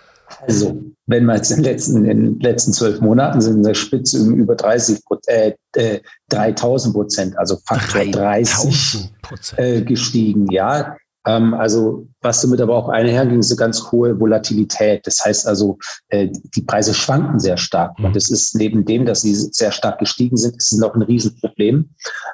Also, 0.42 0.82
wenn 1.06 1.26
man 1.26 1.38
jetzt 1.38 1.52
in 1.52 1.58
den 1.58 1.72
letzten, 1.72 2.06
in 2.06 2.24
den 2.24 2.40
letzten 2.40 2.74
zwölf 2.74 3.00
Monaten 3.00 3.40
sind 3.40 3.58
in 3.58 3.64
der 3.64 3.74
Spitze 3.74 4.22
um 4.22 4.36
über 4.36 4.56
30 4.56 5.00
äh, 5.28 5.54
äh, 5.76 6.02
3000 6.30 6.94
Prozent, 6.94 7.38
also 7.38 7.58
Faktor 7.66 8.06
30 8.06 9.10
äh, 9.56 9.82
gestiegen. 9.82 10.52
Ja, 10.52 10.98
ähm, 11.28 11.54
also 11.54 12.08
was 12.22 12.42
damit 12.42 12.62
aber 12.62 12.76
auch 12.76 12.90
einherging, 12.90 13.40
ist 13.40 13.52
eine 13.52 13.58
ganz 13.58 13.92
hohe 13.92 14.20
Volatilität. 14.20 15.06
Das 15.06 15.24
heißt 15.24 15.48
also, 15.48 15.78
äh, 16.10 16.30
die 16.56 16.62
Preise 16.62 16.94
schwanken 16.94 17.40
sehr 17.40 17.58
stark. 17.58 17.98
Und 18.00 18.10
mhm. 18.10 18.14
das 18.14 18.32
ist 18.32 18.56
neben 18.56 18.86
dem, 18.86 19.06
dass 19.06 19.22
sie 19.22 19.36
sehr 19.36 19.72
stark 19.72 20.00
gestiegen 20.00 20.36
sind, 20.36 20.58
ist 20.58 20.72
es 20.72 20.80
noch 20.80 20.96
ein 20.96 21.04
Riesenproblem, 21.04 21.90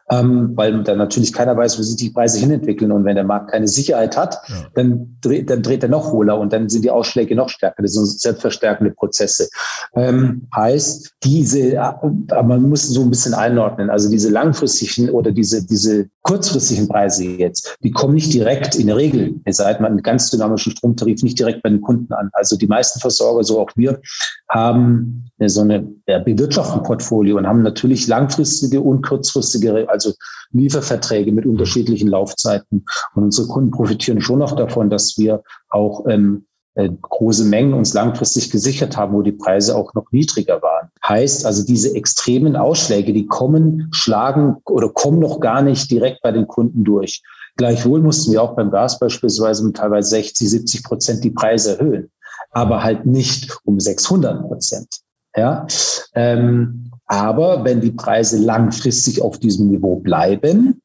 ähm, 0.10 0.52
weil 0.56 0.84
dann 0.84 0.98
natürlich 0.98 1.34
keiner 1.34 1.58
weiß, 1.58 1.78
wo 1.78 1.84
sich 1.84 1.98
die 1.98 2.12
Preise 2.12 2.40
hinentwickeln. 2.40 2.92
Und 2.92 3.04
wenn 3.04 3.16
der 3.16 3.26
Markt 3.26 3.52
keine 3.52 3.68
Sicherheit 3.68 4.16
hat, 4.16 4.38
ja. 4.48 4.56
dann, 4.76 5.18
dreht, 5.22 5.50
dann 5.50 5.62
dreht 5.62 5.84
er 5.84 5.90
noch 5.90 6.12
hohler 6.12 6.40
und 6.40 6.54
dann 6.54 6.70
sind 6.70 6.86
die 6.86 6.92
Ausschläge 6.92 7.36
noch 7.36 7.50
stärker. 7.50 7.82
Das 7.82 7.94
sind 7.94 8.06
selbstverstärkende 8.06 8.94
Prozesse. 8.94 9.50
Ähm, 9.96 10.48
heißt, 10.56 11.14
diese, 11.24 11.82
aber 11.82 12.44
man 12.44 12.70
muss 12.70 12.88
so 12.88 13.02
ein 13.02 13.10
bisschen 13.10 13.34
einordnen. 13.34 13.90
Also 13.90 14.10
diese 14.10 14.30
langfristigen 14.30 15.10
oder 15.10 15.32
diese, 15.32 15.66
diese 15.66 16.08
kurzfristigen 16.24 16.88
Preise 16.88 17.26
jetzt, 17.26 17.78
die 17.84 17.92
kommen 17.92 18.16
nicht 18.16 18.34
direkt 18.34 18.76
in 18.76 18.88
der 18.88 18.98
Regel, 18.98 19.36
seit 19.50 19.82
man 19.82 19.92
einen 19.92 20.02
ganz 20.02 20.32
dynamischen 20.32 20.72
Stromtarif 20.72 21.22
nicht 21.22 21.38
direkt 21.38 21.62
bei 21.62 21.70
den 21.70 21.82
Kunden 21.82 22.12
an. 22.14 22.30
Also 22.34 22.58
die 22.58 22.68
meisten 22.68 23.00
Versorger, 23.00 23.44
so 23.44 23.60
auch 23.60 23.70
wir, 23.76 24.02
haben 24.50 25.30
so 25.46 25.62
eine 25.62 25.88
ja, 26.08 26.20
Bewirtschaftung-Portfolio 26.20 27.38
und 27.38 27.48
haben 27.48 27.62
natürlich 27.62 28.08
langfristige 28.08 28.80
und 28.80 29.06
kurzfristige, 29.06 29.88
also 29.90 30.14
Lieferverträge 30.52 31.32
mit 31.32 31.46
unterschiedlichen 31.46 32.08
Laufzeiten. 32.08 32.86
Und 33.16 33.24
unsere 33.24 33.48
Kunden 33.48 33.72
profitieren 33.72 34.22
schon 34.22 34.40
noch 34.40 34.56
davon, 34.56 34.90
dass 34.90 35.18
wir 35.18 35.44
auch 35.70 36.06
ähm, 36.08 36.46
äh, 36.46 36.53
große 36.76 37.46
Mengen 37.46 37.74
uns 37.74 37.94
langfristig 37.94 38.50
gesichert 38.50 38.98
haben, 38.98 39.14
wo 39.14 39.22
die 39.22 39.32
Preise 39.32 39.76
auch 39.76 39.94
noch 39.94 40.12
niedriger 40.12 40.62
waren. 40.62 40.90
Heißt 41.08 41.46
also, 41.46 41.64
diese 41.66 41.96
extremen 41.96 42.56
Ausschläge, 42.56 43.14
die 43.14 43.28
kommen, 43.28 43.90
schlagen 43.92 44.58
oder 44.66 44.90
kommen 44.90 45.20
noch 45.20 45.40
gar 45.40 45.62
nicht 45.62 45.92
direkt 45.92 46.22
bei 46.24 46.32
den 46.32 46.48
Kunden 46.48 46.84
durch. 46.84 47.22
Gleichwohl 47.58 48.02
mussten 48.02 48.32
wir 48.32 48.42
auch 48.42 48.56
beim 48.56 48.72
Gas 48.72 48.98
beispielsweise 48.98 49.64
um 49.64 49.74
teilweise 49.74 50.10
60, 50.10 50.50
70 50.50 50.84
Prozent 50.84 51.24
die 51.24 51.30
Preise 51.30 51.78
erhöhen, 51.78 52.10
aber 52.52 52.84
halt 52.84 53.06
nicht 53.06 53.56
um 53.66 53.80
600 53.80 54.42
Prozent. 54.48 54.88
Ja, 55.36 55.68
ähm, 56.16 56.92
aber 57.06 57.64
wenn 57.64 57.82
die 57.82 57.92
Preise 57.92 58.38
langfristig 58.38 59.22
auf 59.22 59.38
diesem 59.38 59.68
Niveau 59.70 59.98
bleiben, 59.98 60.82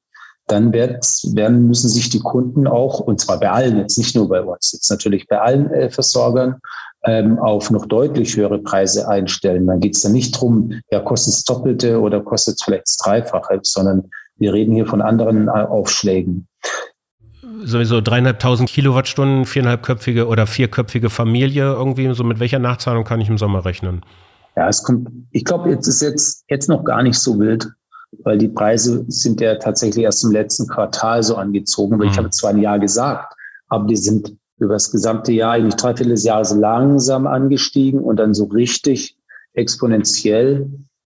dann 0.48 0.72
werden, 0.72 1.66
müssen 1.66 1.88
sich 1.88 2.08
die 2.08 2.20
Kunden 2.20 2.66
auch, 2.66 3.00
und 3.00 3.20
zwar 3.20 3.38
bei 3.38 3.50
allen, 3.50 3.78
jetzt 3.78 3.98
nicht 3.98 4.16
nur 4.16 4.28
bei 4.28 4.42
uns, 4.42 4.72
jetzt 4.72 4.90
natürlich 4.90 5.26
bei 5.28 5.40
allen 5.40 5.70
äh, 5.70 5.90
Versorgern, 5.90 6.56
ähm, 7.04 7.38
auf 7.38 7.70
noch 7.70 7.86
deutlich 7.86 8.36
höhere 8.36 8.58
Preise 8.58 9.08
einstellen. 9.08 9.66
Dann 9.66 9.80
geht 9.80 9.94
es 9.94 10.02
dann 10.02 10.12
nicht 10.12 10.32
drum, 10.32 10.72
ja, 10.90 11.00
kostet 11.00 11.34
es 11.34 11.44
Doppelte 11.44 12.00
oder 12.00 12.20
kostet 12.20 12.56
es 12.56 12.62
vielleicht 12.64 12.86
das 12.86 12.96
Dreifache, 12.96 13.60
sondern 13.62 14.10
wir 14.36 14.52
reden 14.52 14.74
hier 14.74 14.86
von 14.86 15.00
anderen 15.00 15.48
äh, 15.48 15.50
Aufschlägen. 15.50 16.48
Sowieso 17.62 18.00
dreieinhalbtausend 18.00 18.68
Kilowattstunden, 18.68 19.44
viereinhalbköpfige 19.44 20.28
oder 20.28 20.46
vierköpfige 20.46 21.10
Familie 21.10 21.72
irgendwie, 21.72 22.12
so 22.14 22.24
mit 22.24 22.40
welcher 22.40 22.58
Nachzahlung 22.58 23.04
kann 23.04 23.20
ich 23.20 23.28
im 23.28 23.38
Sommer 23.38 23.64
rechnen? 23.64 24.02
Ja, 24.56 24.68
es 24.68 24.82
kommt, 24.82 25.08
ich 25.30 25.44
glaube, 25.44 25.70
jetzt 25.70 25.86
ist 25.86 26.02
jetzt, 26.02 26.44
jetzt 26.48 26.68
noch 26.68 26.84
gar 26.84 27.02
nicht 27.02 27.18
so 27.18 27.38
wild 27.38 27.68
weil 28.24 28.38
die 28.38 28.48
Preise 28.48 29.04
sind 29.08 29.40
ja 29.40 29.56
tatsächlich 29.56 30.04
erst 30.04 30.24
im 30.24 30.32
letzten 30.32 30.66
Quartal 30.66 31.22
so 31.22 31.36
angezogen. 31.36 31.98
Weil 31.98 32.06
mhm. 32.06 32.12
ich 32.12 32.18
habe 32.18 32.30
zwar 32.30 32.50
ein 32.50 32.58
Jahr 32.58 32.78
gesagt, 32.78 33.34
aber 33.68 33.86
die 33.86 33.96
sind 33.96 34.36
über 34.58 34.74
das 34.74 34.90
gesamte 34.90 35.32
Jahr, 35.32 35.52
eigentlich 35.52 35.76
dreiviertel 35.76 36.10
des 36.10 36.24
Jahres 36.24 36.52
langsam 36.52 37.26
angestiegen 37.26 38.00
und 38.00 38.16
dann 38.16 38.34
so 38.34 38.44
richtig 38.44 39.16
exponentiell 39.52 40.68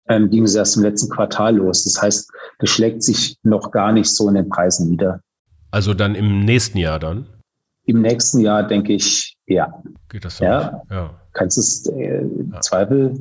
ähm, 0.07 0.29
ging 0.29 0.43
es 0.43 0.55
erst 0.55 0.77
im 0.77 0.83
letzten 0.83 1.09
Quartal 1.09 1.55
los. 1.57 1.83
Das 1.85 2.01
heißt, 2.01 2.31
das 2.59 2.69
schlägt 2.69 3.03
sich 3.03 3.37
noch 3.43 3.71
gar 3.71 3.91
nicht 3.91 4.09
so 4.09 4.27
in 4.29 4.35
den 4.35 4.49
Preisen 4.49 4.89
nieder. 4.89 5.21
Also 5.71 5.93
dann 5.93 6.15
im 6.15 6.43
nächsten 6.43 6.77
Jahr 6.77 6.99
dann? 6.99 7.27
Im 7.85 8.01
nächsten 8.01 8.39
Jahr 8.39 8.63
denke 8.63 8.93
ich, 8.93 9.37
ja. 9.47 9.81
Geht 10.09 10.25
das 10.25 10.37
so? 10.37 10.43
Ja. 10.45 10.81
ja. 10.89 11.15
Kannst 11.33 11.57
es 11.57 11.87
äh, 11.87 12.23
ja. 12.23 12.61
Zweifel 12.61 13.17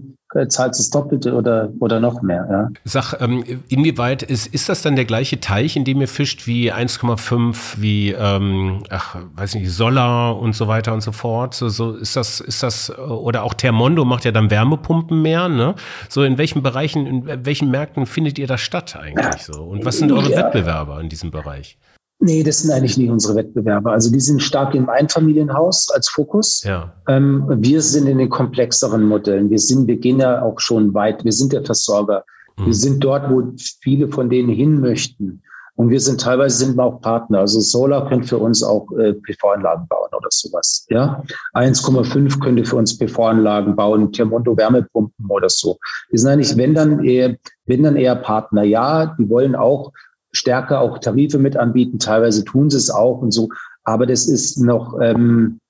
zahlt 0.49 0.75
es 0.75 0.91
Doppelte 0.91 1.35
oder, 1.35 1.73
oder 1.81 1.99
noch 1.99 2.23
mehr. 2.23 2.47
Ja. 2.51 2.69
Sag, 2.85 3.21
ähm, 3.21 3.45
inwieweit 3.69 4.23
ist, 4.23 4.47
ist 4.47 4.69
das 4.69 4.83
dann 4.83 4.95
der 4.95 5.05
gleiche 5.05 5.41
Teich, 5.41 5.77
in 5.77 5.85
dem 5.85 6.01
ihr 6.01 6.09
fischt 6.09 6.47
wie 6.47 6.73
1,5, 6.73 7.81
wie, 7.81 8.13
ähm, 8.13 8.85
ach, 8.91 9.17
weiß 9.35 9.57
nicht, 9.57 9.71
Solar 9.73 10.39
und 10.39 10.55
so 10.55 10.69
weiter 10.69 10.95
und 10.95 11.01
so 11.01 11.13
fort? 11.13 11.55
So, 11.55 11.69
so 11.69 11.93
ist 11.93 12.15
das, 12.15 12.41
ist 12.41 12.63
das, 12.63 12.97
oder 12.97 13.43
auch 13.43 13.55
Thermondo 13.55 14.05
macht 14.05 14.25
ja 14.25 14.31
dann 14.31 14.51
Wärmepumpen 14.51 15.21
mehr, 15.21 15.49
ne? 15.49 15.75
So 16.09 16.23
in 16.23 16.39
welchen 16.39 16.63
Bereichen, 16.63 17.07
in 17.07 17.45
welchen 17.45 17.71
Märkten 17.71 18.07
findet 18.07 18.39
ihr 18.39 18.47
das 18.47 18.61
statt 18.61 18.97
eigentlich 18.97 19.43
so? 19.43 19.63
Und 19.63 19.85
was 19.85 19.99
sind 19.99 20.13
eure 20.13 20.31
ja. 20.31 20.39
Wettbewerber 20.39 21.01
in 21.01 21.09
diesem 21.09 21.31
Bereich? 21.31 21.77
Nee, 22.23 22.43
das 22.43 22.61
sind 22.61 22.71
eigentlich 22.71 22.99
nicht 22.99 23.11
unsere 23.11 23.35
Wettbewerber. 23.35 23.93
Also 23.93 24.13
die 24.13 24.21
sind 24.21 24.43
stark 24.43 24.75
im 24.75 24.91
Einfamilienhaus 24.91 25.89
als 25.91 26.11
Fokus. 26.11 26.63
Ja. 26.65 26.93
Ähm, 27.09 27.45
wir 27.49 27.81
sind 27.81 28.07
in 28.07 28.19
den 28.19 28.29
komplexeren 28.29 29.05
Modellen. 29.05 29.49
Wir 29.49 29.59
sind, 29.59 29.87
wir 29.87 29.97
gehen 29.97 30.21
ja 30.21 30.43
auch 30.43 30.61
schon 30.61 30.93
weit. 30.93 31.25
Wir 31.25 31.33
sind 31.33 31.55
der 31.55 31.65
Versorger. 31.65 32.25
Mhm. 32.59 32.67
Wir 32.67 32.75
sind 32.75 33.03
dort, 33.03 33.31
wo 33.31 33.55
viele 33.57 34.09
von 34.09 34.29
denen 34.29 34.51
hin 34.51 34.81
möchten. 34.81 35.43
Und 35.77 35.89
wir 35.89 36.01
sind 36.01 36.21
teilweise 36.21 36.59
sind 36.59 36.77
wir 36.77 36.85
auch 36.85 37.01
Partner. 37.01 37.39
Also 37.39 37.59
Solar 37.61 38.07
könnte 38.07 38.29
für 38.29 38.37
uns 38.37 38.63
auch 38.63 38.87
äh, 38.99 39.15
PV-Anlagen 39.15 39.89
bauen 39.89 40.11
oder 40.15 40.29
sowas. 40.29 40.85
Ja, 40.91 41.23
1,5 41.55 42.39
könnte 42.39 42.67
für 42.67 42.77
uns 42.77 42.99
PV-Anlagen 42.99 43.75
bauen, 43.75 44.13
Thermondo 44.13 44.55
Wärmepumpen 44.59 45.25
oder 45.31 45.49
so. 45.49 45.79
Wir 46.11 46.19
sind 46.19 46.29
eigentlich, 46.29 46.55
wenn 46.59 46.75
dann 46.75 47.03
eher, 47.03 47.35
wenn 47.65 47.83
dann 47.83 47.97
eher 47.97 48.15
Partner. 48.15 48.63
Ja, 48.63 49.07
die 49.19 49.27
wollen 49.31 49.55
auch 49.57 49.91
stärker 50.33 50.81
auch 50.81 50.99
Tarife 50.99 51.39
mit 51.39 51.57
anbieten. 51.57 51.99
Teilweise 51.99 52.45
tun 52.45 52.71
sie 52.71 52.77
es 52.77 52.91
auch 52.91 53.21
und 53.21 53.33
so. 53.33 53.49
Aber 53.85 54.07
das 54.07 54.29
ist 54.29 54.59
noch, 54.59 54.99
ähm, 55.01 55.61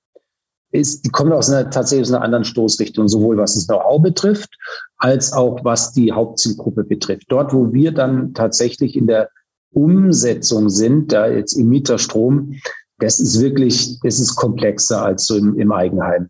ist, 0.72 1.04
die 1.04 1.10
kommen 1.10 1.32
aus 1.32 1.50
einer, 1.50 1.70
tatsächlich 1.70 2.08
aus 2.08 2.12
einer 2.12 2.24
anderen 2.24 2.44
Stoßrichtung, 2.44 3.08
sowohl 3.08 3.36
was 3.36 3.54
das 3.54 3.66
Know-how 3.66 4.02
betrifft, 4.02 4.50
als 4.98 5.32
auch 5.32 5.64
was 5.64 5.92
die 5.92 6.12
Hauptzielgruppe 6.12 6.84
betrifft. 6.84 7.26
Dort, 7.28 7.52
wo 7.52 7.72
wir 7.72 7.92
dann 7.92 8.34
tatsächlich 8.34 8.96
in 8.96 9.06
der 9.06 9.30
Umsetzung 9.72 10.68
sind, 10.68 11.12
da 11.12 11.28
jetzt 11.28 11.54
im 11.54 11.68
Mieterstrom, 11.68 12.54
das 12.98 13.18
ist 13.18 13.40
wirklich, 13.40 13.98
das 14.02 14.20
ist 14.20 14.36
komplexer 14.36 15.02
als 15.02 15.26
so 15.26 15.36
im, 15.36 15.58
im 15.58 15.72
Eigenheim. 15.72 16.28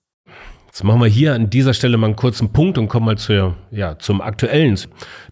Jetzt 0.81 0.87
machen 0.87 1.03
wir 1.03 1.09
hier 1.09 1.35
an 1.35 1.51
dieser 1.51 1.75
Stelle 1.75 1.99
mal 1.99 2.07
einen 2.07 2.17
kurzen 2.17 2.55
Punkt 2.55 2.79
und 2.79 2.89
kommen 2.89 3.05
mal 3.05 3.19
zu, 3.19 3.55
ja, 3.71 3.99
zum 3.99 4.23
Aktuellen. 4.23 4.81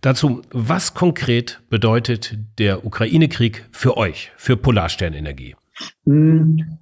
Dazu, 0.03 0.43
was 0.53 0.93
konkret 0.93 1.63
bedeutet 1.71 2.37
der 2.59 2.85
Ukraine-Krieg 2.85 3.65
für 3.73 3.97
euch, 3.97 4.31
für 4.37 4.59
Polarsternenergie? 4.59 5.57
Hm, 6.05 6.79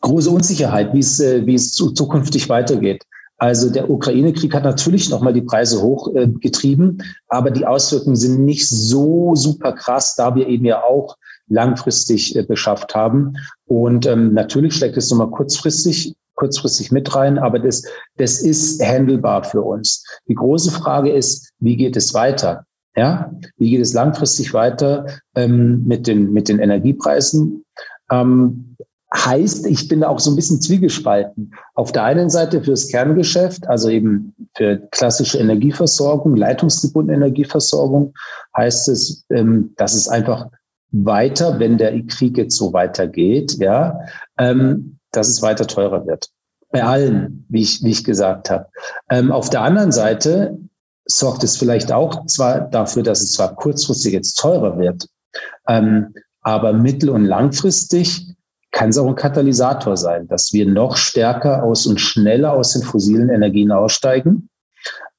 große 0.00 0.30
Unsicherheit, 0.30 0.94
wie 0.94 1.00
es, 1.00 1.20
äh, 1.20 1.44
wie 1.44 1.56
es 1.56 1.74
zukünftig 1.74 2.48
weitergeht. 2.48 3.04
Also 3.36 3.68
der 3.68 3.90
Ukraine-Krieg 3.90 4.54
hat 4.54 4.64
natürlich 4.64 5.10
nochmal 5.10 5.34
die 5.34 5.42
Preise 5.42 5.82
hochgetrieben, 5.82 7.00
äh, 7.00 7.04
aber 7.28 7.50
die 7.50 7.66
Auswirkungen 7.66 8.16
sind 8.16 8.46
nicht 8.46 8.66
so 8.66 9.34
super 9.34 9.74
krass, 9.74 10.14
da 10.16 10.34
wir 10.34 10.48
eben 10.48 10.64
ja 10.64 10.82
auch 10.82 11.18
langfristig 11.48 12.34
äh, 12.34 12.44
beschafft 12.44 12.94
haben. 12.94 13.34
Und 13.66 14.06
ähm, 14.06 14.32
natürlich 14.32 14.76
schlägt 14.76 14.96
es 14.96 15.10
nochmal 15.10 15.28
kurzfristig 15.28 16.14
kurzfristig 16.38 16.92
mit 16.92 17.14
rein, 17.14 17.38
aber 17.38 17.58
das, 17.58 17.82
das 18.16 18.40
ist 18.40 18.82
handelbar 18.82 19.44
für 19.44 19.62
uns. 19.62 20.04
Die 20.28 20.34
große 20.34 20.70
Frage 20.70 21.10
ist, 21.10 21.50
wie 21.58 21.76
geht 21.76 21.96
es 21.96 22.14
weiter? 22.14 22.64
Ja, 22.96 23.32
wie 23.56 23.70
geht 23.70 23.80
es 23.80 23.92
langfristig 23.92 24.54
weiter 24.54 25.06
ähm, 25.36 25.84
mit 25.86 26.06
den 26.06 26.32
mit 26.32 26.48
den 26.48 26.58
Energiepreisen? 26.58 27.64
Ähm, 28.10 28.76
heißt, 29.14 29.66
ich 29.66 29.88
bin 29.88 30.00
da 30.00 30.08
auch 30.08 30.20
so 30.20 30.30
ein 30.30 30.36
bisschen 30.36 30.60
zwiegespalten. 30.60 31.52
Auf 31.74 31.92
der 31.92 32.04
einen 32.04 32.28
Seite 32.28 32.62
fürs 32.62 32.88
Kerngeschäft, 32.88 33.66
also 33.68 33.88
eben 33.88 34.34
für 34.56 34.78
klassische 34.90 35.38
Energieversorgung, 35.38 36.36
leitungsgebundene 36.36 37.16
Energieversorgung, 37.16 38.14
heißt 38.56 38.88
es, 38.88 39.24
ähm, 39.30 39.72
dass 39.76 39.94
es 39.94 40.08
einfach 40.08 40.48
weiter, 40.90 41.58
wenn 41.58 41.78
der 41.78 42.00
Krieg 42.06 42.36
jetzt 42.36 42.56
so 42.56 42.72
weitergeht, 42.72 43.56
ja, 43.58 43.98
ähm, 44.38 44.97
dass 45.12 45.28
es 45.28 45.42
weiter 45.42 45.66
teurer 45.66 46.06
wird. 46.06 46.28
Bei 46.70 46.84
allen, 46.84 47.46
wie 47.48 47.62
ich, 47.62 47.82
wie 47.82 47.90
ich 47.90 48.04
gesagt 48.04 48.50
habe. 48.50 48.66
Ähm, 49.10 49.32
auf 49.32 49.48
der 49.48 49.62
anderen 49.62 49.92
Seite 49.92 50.58
sorgt 51.06 51.42
es 51.42 51.56
vielleicht 51.56 51.90
auch 51.92 52.26
zwar 52.26 52.60
dafür, 52.60 53.02
dass 53.02 53.22
es 53.22 53.32
zwar 53.32 53.54
kurzfristig 53.54 54.12
jetzt 54.12 54.34
teurer 54.34 54.78
wird, 54.78 55.08
ähm, 55.66 56.14
aber 56.42 56.72
mittel- 56.72 57.10
und 57.10 57.24
langfristig 57.24 58.26
kann 58.70 58.90
es 58.90 58.98
auch 58.98 59.06
ein 59.06 59.14
Katalysator 59.14 59.96
sein, 59.96 60.28
dass 60.28 60.52
wir 60.52 60.66
noch 60.66 60.96
stärker 60.96 61.62
aus 61.62 61.86
und 61.86 62.00
schneller 62.00 62.52
aus 62.52 62.74
den 62.74 62.82
fossilen 62.82 63.30
Energien 63.30 63.72
aussteigen, 63.72 64.50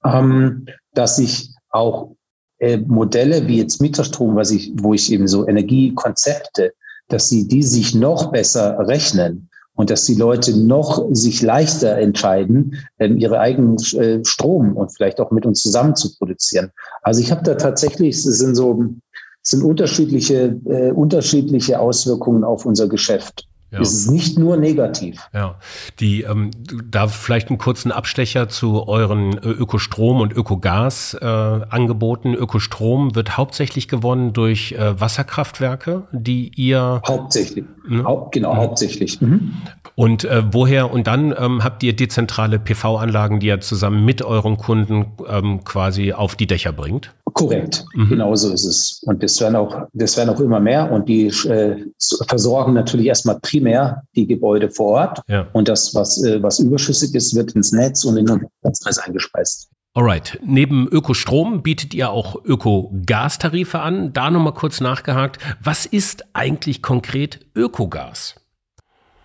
ähm, 0.05 0.67
dass 0.93 1.15
sich 1.15 1.49
auch 1.69 2.15
äh, 2.59 2.77
Modelle 2.77 3.47
wie 3.47 3.57
jetzt 3.57 3.81
Mieterstrom, 3.81 4.35
was 4.35 4.51
ich, 4.51 4.71
wo 4.75 4.93
ich 4.93 5.11
eben 5.11 5.27
so 5.27 5.47
Energiekonzepte, 5.47 6.73
dass 7.07 7.29
sie 7.29 7.47
die 7.47 7.63
sich 7.63 7.95
noch 7.95 8.31
besser 8.31 8.77
rechnen 8.87 9.48
und 9.79 9.89
dass 9.89 10.03
die 10.03 10.15
Leute 10.15 10.59
noch 10.59 11.07
sich 11.13 11.41
leichter 11.41 11.97
entscheiden, 11.97 12.75
ähm, 12.99 13.17
ihre 13.17 13.39
eigenen 13.39 13.77
äh, 13.93 14.19
Strom 14.25 14.75
und 14.75 14.93
vielleicht 14.93 15.21
auch 15.21 15.31
mit 15.31 15.45
uns 15.45 15.61
zusammen 15.61 15.95
zu 15.95 16.17
produzieren. 16.17 16.71
Also 17.01 17.21
ich 17.21 17.31
habe 17.31 17.43
da 17.43 17.55
tatsächlich, 17.55 18.17
es 18.17 18.23
sind 18.23 18.55
so, 18.55 18.83
es 19.41 19.51
sind 19.51 19.63
unterschiedliche, 19.63 20.59
äh, 20.65 20.91
unterschiedliche 20.91 21.79
Auswirkungen 21.79 22.43
auf 22.43 22.65
unser 22.65 22.89
Geschäft. 22.89 23.47
Ja. 23.71 23.81
Es 23.81 23.93
ist 23.93 24.11
nicht 24.11 24.39
nur 24.39 24.57
negativ. 24.57 25.29
Ja, 25.31 25.55
die 25.99 26.23
ähm, 26.23 26.49
da 26.89 27.07
vielleicht 27.07 27.49
einen 27.49 27.59
kurzen 27.59 27.91
Abstecher 27.91 28.49
zu 28.49 28.87
euren 28.87 29.37
äh, 29.37 29.47
Ökostrom 29.47 30.21
und 30.21 30.33
Ökogas 30.33 31.13
äh, 31.13 31.25
Angeboten. 31.25 32.33
Ökostrom 32.33 33.13
wird 33.13 33.37
hauptsächlich 33.37 33.87
gewonnen 33.87 34.33
durch 34.33 34.71
äh, 34.71 34.99
Wasserkraftwerke, 34.99 36.07
die 36.11 36.51
ihr 36.55 37.01
hauptsächlich, 37.07 37.65
hm? 37.87 38.05
Haupt, 38.05 38.31
genau, 38.31 38.53
mhm. 38.53 38.57
hauptsächlich. 38.57 39.21
Mhm. 39.21 39.53
Und 39.93 40.23
äh, 40.23 40.43
woher? 40.51 40.91
Und 40.91 41.05
dann 41.05 41.35
ähm, 41.37 41.63
habt 41.63 41.83
ihr 41.83 41.95
dezentrale 41.95 42.57
PV-Anlagen, 42.57 43.39
die 43.39 43.47
ihr 43.47 43.61
zusammen 43.61 44.03
mit 44.03 44.23
euren 44.23 44.57
Kunden 44.57 45.11
ähm, 45.27 45.63
quasi 45.63 46.13
auf 46.13 46.35
die 46.35 46.47
Dächer 46.47 46.71
bringt? 46.71 47.13
Korrekt, 47.33 47.85
mhm. 47.93 48.09
genau 48.09 48.35
so 48.35 48.51
ist 48.53 48.65
es. 48.65 49.01
Und 49.05 49.21
das 49.23 49.39
werden 49.41 49.55
auch, 49.55 49.87
das 49.93 50.17
werden 50.17 50.29
auch 50.29 50.39
immer 50.39 50.59
mehr. 50.59 50.91
Und 50.91 51.09
die 51.09 51.27
äh, 51.27 51.85
versorgen 52.27 52.73
natürlich 52.73 53.07
erstmal 53.07 53.39
primär 53.39 54.03
die 54.15 54.27
Gebäude 54.27 54.69
vor 54.69 54.87
Ort. 54.87 55.21
Ja. 55.27 55.47
Und 55.53 55.67
das, 55.67 55.93
was, 55.93 56.23
äh, 56.23 56.41
was 56.41 56.59
überschüssig 56.59 57.13
ist, 57.13 57.35
wird 57.35 57.51
ins 57.53 57.71
Netz 57.71 58.05
und 58.05 58.17
in 58.17 58.25
den 58.25 58.45
Netzpreis 58.63 58.97
eingespeist. 58.99 59.69
Alright. 59.93 60.39
Neben 60.45 60.87
Ökostrom 60.87 61.63
bietet 61.63 61.93
ihr 61.93 62.11
auch 62.11 62.43
Ökogas-Tarife 62.45 63.79
an. 63.79 64.13
Da 64.13 64.29
nochmal 64.29 64.53
kurz 64.53 64.81
nachgehakt. 64.81 65.39
Was 65.61 65.85
ist 65.85 66.23
eigentlich 66.33 66.81
konkret 66.81 67.47
Ökogas? 67.55 68.35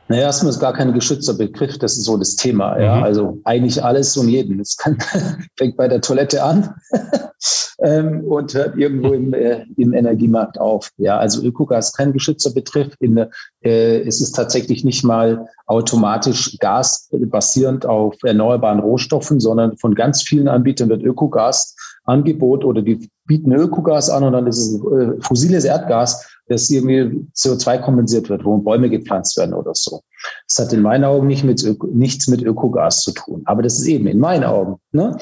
Naja, 0.08 0.22
erstmal 0.24 0.50
ist 0.50 0.60
gar 0.60 0.74
kein 0.74 0.92
geschützter 0.92 1.34
Begriff, 1.34 1.78
das 1.78 1.96
ist 1.96 2.04
so 2.04 2.16
das 2.16 2.36
Thema. 2.36 2.78
Ja? 2.78 2.96
Mhm. 2.96 3.02
Also 3.04 3.38
eigentlich 3.44 3.82
alles 3.82 4.16
und 4.16 4.28
jeden. 4.28 4.60
Es 4.60 4.76
fängt 5.56 5.76
bei 5.76 5.88
der 5.88 6.00
Toilette 6.02 6.42
an 6.42 6.74
ähm, 7.78 8.22
und 8.24 8.52
hört 8.52 8.76
irgendwo 8.76 9.14
im, 9.14 9.32
äh, 9.32 9.64
im 9.76 9.94
Energiemarkt 9.94 10.60
auf. 10.60 10.90
Ja, 10.98 11.18
also 11.18 11.42
Ökogas 11.42 11.92
kein 11.94 12.12
geschützter 12.12 12.50
Begriff. 12.50 12.94
In, 13.00 13.26
äh, 13.62 14.00
es 14.02 14.20
ist 14.20 14.32
tatsächlich 14.32 14.84
nicht 14.84 15.04
mal 15.04 15.46
automatisch 15.66 16.58
Gas 16.58 17.08
basierend 17.10 17.86
auf 17.86 18.14
erneuerbaren 18.22 18.80
Rohstoffen, 18.80 19.40
sondern 19.40 19.78
von 19.78 19.94
ganz 19.94 20.22
vielen 20.22 20.48
Anbietern 20.48 20.90
wird 20.90 21.02
Ökogas 21.02 21.74
Angebot 22.04 22.64
oder 22.64 22.82
die 22.82 23.08
bieten 23.26 23.52
Ökogas 23.52 24.10
an 24.10 24.24
und 24.24 24.34
dann 24.34 24.46
ist 24.46 24.58
es 24.58 24.74
äh, 24.74 25.20
fossiles 25.20 25.64
Erdgas, 25.64 26.33
das 26.46 26.68
irgendwie 26.70 27.26
CO2 27.34 27.80
kompensiert 27.80 28.28
wird, 28.28 28.44
wo 28.44 28.58
Bäume 28.58 28.90
gepflanzt 28.90 29.36
werden 29.36 29.54
oder 29.54 29.72
so. 29.74 30.02
Das 30.48 30.66
hat 30.66 30.72
in 30.74 30.82
meinen 30.82 31.04
Augen 31.04 31.26
nicht 31.26 31.42
mit 31.42 31.64
Öko, 31.64 31.88
nichts 31.92 32.28
mit 32.28 32.42
Ökogas 32.42 33.02
zu 33.02 33.12
tun. 33.12 33.42
Aber 33.46 33.62
das 33.62 33.78
ist 33.78 33.86
eben 33.86 34.06
in 34.06 34.18
meinen 34.18 34.44
Augen. 34.44 34.76
Ne? 34.92 35.16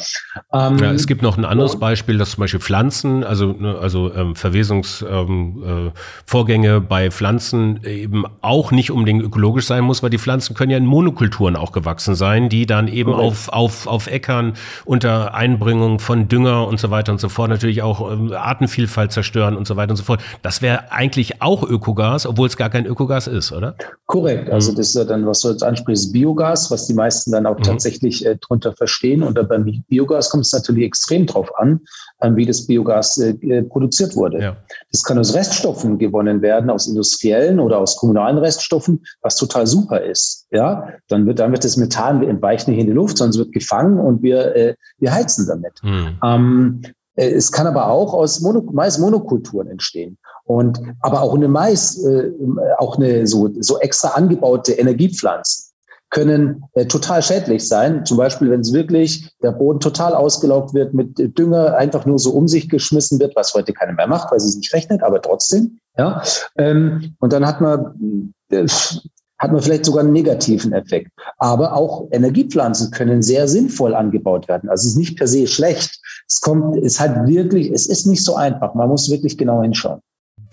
Ähm, 0.52 0.78
ja, 0.78 0.90
es 0.92 1.06
gibt 1.06 1.22
noch 1.22 1.38
ein 1.38 1.44
anderes 1.44 1.78
Beispiel, 1.78 2.18
dass 2.18 2.32
zum 2.32 2.40
Beispiel 2.40 2.58
Pflanzen, 2.60 3.22
also, 3.24 3.52
ne, 3.52 3.78
also 3.78 4.12
ähm, 4.12 4.34
Verwesungsvorgänge 4.34 6.68
ähm, 6.68 6.76
äh, 6.76 6.80
bei 6.80 7.10
Pflanzen 7.10 7.80
eben 7.84 8.24
auch 8.42 8.72
nicht 8.72 8.90
unbedingt 8.90 9.22
ökologisch 9.22 9.66
sein 9.66 9.84
muss, 9.84 10.02
weil 10.02 10.10
die 10.10 10.18
Pflanzen 10.18 10.54
können 10.54 10.70
ja 10.70 10.76
in 10.76 10.86
Monokulturen 10.86 11.56
auch 11.56 11.72
gewachsen 11.72 12.16
sein, 12.16 12.50
die 12.50 12.66
dann 12.66 12.88
eben 12.88 13.14
auf, 13.14 13.48
auf, 13.48 13.86
auf 13.86 14.08
Äckern 14.08 14.54
unter 14.84 15.34
Einbringung 15.34 16.00
von 16.00 16.28
Dünger 16.28 16.66
und 16.66 16.80
so 16.80 16.90
weiter 16.90 17.12
und 17.12 17.20
so 17.20 17.30
fort 17.30 17.48
natürlich 17.48 17.80
auch 17.82 18.12
ähm, 18.12 18.32
Artenvielfalt 18.32 19.12
zerstören 19.12 19.56
und 19.56 19.66
so 19.66 19.76
weiter 19.76 19.92
und 19.92 19.96
so 19.96 20.04
fort. 20.04 20.20
Das 20.42 20.60
wäre 20.62 20.92
eigentlich 20.92 21.40
auch 21.40 21.62
Ökogas, 21.62 22.26
obwohl 22.26 22.48
es 22.48 22.56
gar 22.56 22.70
kein 22.70 22.86
Ökogas 22.86 23.26
ist, 23.26 23.52
oder? 23.52 23.76
Korrekt. 24.06 24.50
Also 24.50 24.74
das 24.74 24.88
ist 24.88 24.96
ja 24.96 25.04
dann, 25.12 25.26
was 25.26 25.40
du 25.40 25.50
jetzt 25.50 25.62
ansprichst, 25.62 26.12
Biogas, 26.12 26.70
was 26.70 26.86
die 26.86 26.94
meisten 26.94 27.30
dann 27.30 27.46
auch 27.46 27.58
mhm. 27.58 27.62
tatsächlich 27.62 28.26
äh, 28.26 28.36
drunter 28.36 28.72
verstehen. 28.72 29.22
Und 29.22 29.34
beim 29.48 29.84
Biogas 29.88 30.30
kommt 30.30 30.46
es 30.46 30.52
natürlich 30.52 30.84
extrem 30.84 31.26
drauf 31.26 31.50
an, 31.58 31.80
ähm, 32.22 32.36
wie 32.36 32.46
das 32.46 32.66
Biogas 32.66 33.18
äh, 33.18 33.30
äh, 33.42 33.62
produziert 33.62 34.16
wurde. 34.16 34.40
Ja. 34.40 34.56
Das 34.90 35.04
kann 35.04 35.18
aus 35.18 35.34
Reststoffen 35.34 35.98
gewonnen 35.98 36.42
werden, 36.42 36.70
aus 36.70 36.88
industriellen 36.88 37.60
oder 37.60 37.78
aus 37.78 37.96
kommunalen 37.96 38.38
Reststoffen, 38.38 39.04
was 39.20 39.36
total 39.36 39.66
super 39.66 40.00
ist. 40.00 40.46
Ja, 40.50 40.88
dann 41.08 41.26
wird, 41.26 41.38
dann 41.38 41.52
wird 41.52 41.64
das 41.64 41.76
Methan 41.76 42.22
entweicht 42.22 42.66
nicht 42.66 42.78
in 42.78 42.86
die 42.86 42.92
Luft, 42.92 43.18
sondern 43.18 43.30
es 43.30 43.38
wird 43.38 43.52
gefangen 43.52 44.00
und 44.00 44.22
wir, 44.22 44.56
äh, 44.56 44.74
wir 44.98 45.12
heizen 45.12 45.46
damit. 45.46 45.80
Mhm. 45.82 46.18
Ähm, 46.24 46.82
äh, 47.14 47.30
es 47.30 47.52
kann 47.52 47.66
aber 47.66 47.88
auch 47.88 48.14
aus 48.14 48.40
Mono, 48.40 48.62
Mais-Monokulturen 48.72 49.68
entstehen. 49.68 50.18
Und 50.44 50.80
aber 51.00 51.22
auch 51.22 51.34
eine 51.34 51.48
Mais, 51.48 52.04
äh, 52.04 52.30
auch 52.78 52.96
eine 52.96 53.26
so, 53.26 53.50
so 53.60 53.78
extra 53.78 54.08
angebaute 54.08 54.72
Energiepflanzen 54.72 55.72
können 56.10 56.62
äh, 56.74 56.86
total 56.86 57.22
schädlich 57.22 57.66
sein. 57.66 58.04
Zum 58.04 58.18
Beispiel, 58.18 58.50
wenn 58.50 58.60
es 58.60 58.72
wirklich 58.72 59.30
der 59.42 59.52
Boden 59.52 59.80
total 59.80 60.14
ausgelaugt 60.14 60.74
wird, 60.74 60.92
mit 60.92 61.16
Dünger 61.38 61.76
einfach 61.76 62.04
nur 62.04 62.18
so 62.18 62.32
um 62.32 62.48
sich 62.48 62.68
geschmissen 62.68 63.18
wird, 63.18 63.34
was 63.34 63.54
heute 63.54 63.72
keiner 63.72 63.94
mehr 63.94 64.06
macht, 64.06 64.30
weil 64.30 64.38
sie 64.38 64.48
es 64.48 64.56
nicht 64.56 64.74
rechnet, 64.74 65.02
aber 65.02 65.22
trotzdem. 65.22 65.78
Ja, 65.96 66.22
ähm, 66.58 67.14
und 67.18 67.32
dann 67.32 67.46
hat 67.46 67.60
man 67.60 68.32
äh, 68.50 68.66
hat 69.42 69.50
man 69.50 69.60
vielleicht 69.60 69.86
sogar 69.86 70.04
einen 70.04 70.12
negativen 70.12 70.72
Effekt. 70.72 71.10
Aber 71.38 71.74
auch 71.74 72.06
Energiepflanzen 72.12 72.92
können 72.92 73.22
sehr 73.22 73.48
sinnvoll 73.48 73.92
angebaut 73.92 74.46
werden. 74.46 74.70
Also 74.70 74.82
es 74.82 74.92
ist 74.92 74.98
nicht 74.98 75.18
per 75.18 75.26
se 75.26 75.48
schlecht. 75.48 75.98
Es 76.28 76.40
kommt, 76.40 76.76
es 76.76 77.00
hat 77.00 77.26
wirklich, 77.26 77.70
es 77.72 77.88
ist 77.88 78.06
nicht 78.06 78.24
so 78.24 78.36
einfach. 78.36 78.74
Man 78.74 78.88
muss 78.88 79.10
wirklich 79.10 79.36
genau 79.36 79.60
hinschauen. 79.60 80.00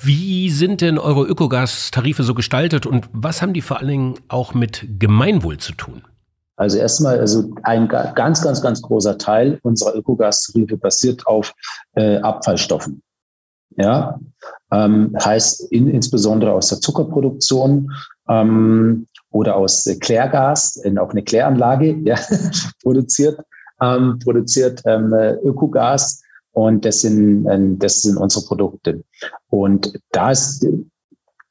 Wie 0.01 0.49
sind 0.49 0.79
denn 0.79 0.97
eure 0.97 1.25
Ökogas-Tarife 1.25 2.23
so 2.23 2.33
gestaltet 2.33 2.85
und 2.85 3.09
was 3.11 3.41
haben 3.41 3.53
die 3.53 3.61
vor 3.61 3.79
allen 3.79 3.87
Dingen 3.89 4.15
auch 4.29 4.53
mit 4.53 4.87
Gemeinwohl 4.97 5.57
zu 5.57 5.73
tun? 5.73 6.03
Also 6.55 6.77
erstmal, 6.77 7.19
also 7.19 7.51
ein 7.63 7.89
ganz, 7.89 8.41
ganz, 8.41 8.61
ganz 8.61 8.81
großer 8.81 9.17
Teil 9.17 9.59
unserer 9.63 9.95
Ökogas-Tarife 9.95 10.77
basiert 10.77 11.27
auf 11.27 11.53
äh, 11.95 12.17
Abfallstoffen. 12.17 13.01
Ja, 13.75 14.19
ähm, 14.71 15.15
heißt 15.23 15.71
in, 15.71 15.89
insbesondere 15.89 16.53
aus 16.53 16.69
der 16.69 16.79
Zuckerproduktion 16.79 17.91
ähm, 18.29 19.07
oder 19.31 19.55
aus 19.55 19.85
äh, 19.85 19.97
Klärgas, 19.97 20.77
in, 20.77 20.97
auch 20.97 21.11
eine 21.11 21.23
Kläranlage 21.23 21.97
ja, 22.03 22.17
produziert, 22.81 23.39
ähm, 23.81 24.19
produziert 24.19 24.81
ähm, 24.85 25.13
Ökogas 25.43 26.21
und 26.51 26.85
das 26.85 27.01
sind, 27.01 27.47
ähm, 27.49 27.79
das 27.79 28.01
sind 28.01 28.17
unsere 28.17 28.45
Produkte. 28.45 29.03
Und 29.49 29.93
da 30.11 30.31
ist 30.31 30.65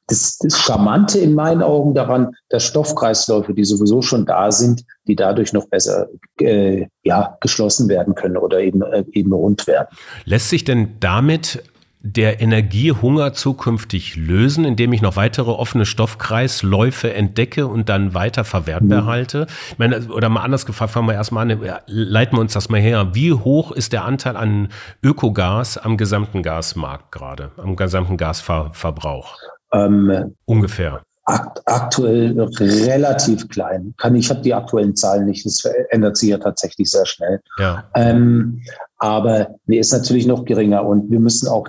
das, 0.07 0.37
das 0.39 0.57
Charmante 0.59 1.19
in 1.19 1.33
meinen 1.35 1.61
Augen 1.61 1.93
daran, 1.93 2.35
dass 2.49 2.63
Stoffkreisläufe, 2.63 3.53
die 3.53 3.63
sowieso 3.63 4.01
schon 4.01 4.25
da 4.25 4.51
sind, 4.51 4.83
die 5.07 5.15
dadurch 5.15 5.53
noch 5.53 5.67
besser 5.67 6.07
äh, 6.39 6.87
ja, 7.03 7.37
geschlossen 7.41 7.87
werden 7.89 8.15
können 8.15 8.37
oder 8.37 8.59
eben, 8.59 8.81
äh, 8.81 9.03
eben 9.11 9.31
rund 9.33 9.67
werden. 9.67 9.87
Lässt 10.25 10.49
sich 10.49 10.63
denn 10.63 10.97
damit 10.99 11.63
der 12.01 12.39
Energiehunger 12.39 13.33
zukünftig 13.33 14.15
lösen, 14.15 14.63
indem 14.63 14.93
ich 14.93 15.01
noch 15.01 15.17
weitere 15.17 15.51
offene 15.51 15.85
Stoffkreisläufe 15.85 17.13
entdecke 17.13 17.67
und 17.67 17.89
dann 17.89 18.13
weiter 18.13 18.45
verwertbar 18.45 19.01
mhm. 19.01 19.05
halte? 19.07 19.47
Ich 19.71 19.77
meine, 19.77 20.07
oder 20.07 20.29
mal 20.29 20.41
anders 20.41 20.65
gefragt, 20.65 20.91
fangen 20.91 21.07
wir 21.07 21.13
erstmal 21.13 21.51
an, 21.51 21.59
leiten 21.87 22.37
wir 22.37 22.41
uns 22.41 22.53
das 22.53 22.69
mal 22.69 22.79
her. 22.79 23.09
Wie 23.13 23.33
hoch 23.33 23.71
ist 23.71 23.91
der 23.91 24.05
Anteil 24.05 24.37
an 24.37 24.69
Ökogas 25.03 25.77
am 25.77 25.97
gesamten 25.97 26.41
Gasmarkt 26.41 27.11
gerade, 27.11 27.51
am 27.57 27.75
gesamten 27.75 28.15
Gasverbrauch? 28.15 29.37
Ähm, 29.73 30.35
Ungefähr. 30.45 31.01
Akt, 31.25 31.61
aktuell 31.65 32.39
relativ 32.39 33.47
klein. 33.49 33.93
Kann, 33.97 34.15
ich 34.15 34.29
habe 34.31 34.41
die 34.41 34.53
aktuellen 34.53 34.95
Zahlen 34.95 35.25
nicht, 35.25 35.45
das 35.45 35.63
ändert 35.91 36.17
sich 36.17 36.29
ja 36.29 36.39
tatsächlich 36.39 36.89
sehr 36.89 37.05
schnell. 37.05 37.39
Ja. 37.59 37.83
Ähm, 37.93 38.61
aber 38.97 39.55
mir 39.65 39.79
ist 39.79 39.93
natürlich 39.93 40.25
noch 40.25 40.43
geringer 40.43 40.83
und 40.83 41.11
wir 41.11 41.19
müssen 41.19 41.47
auch 41.47 41.67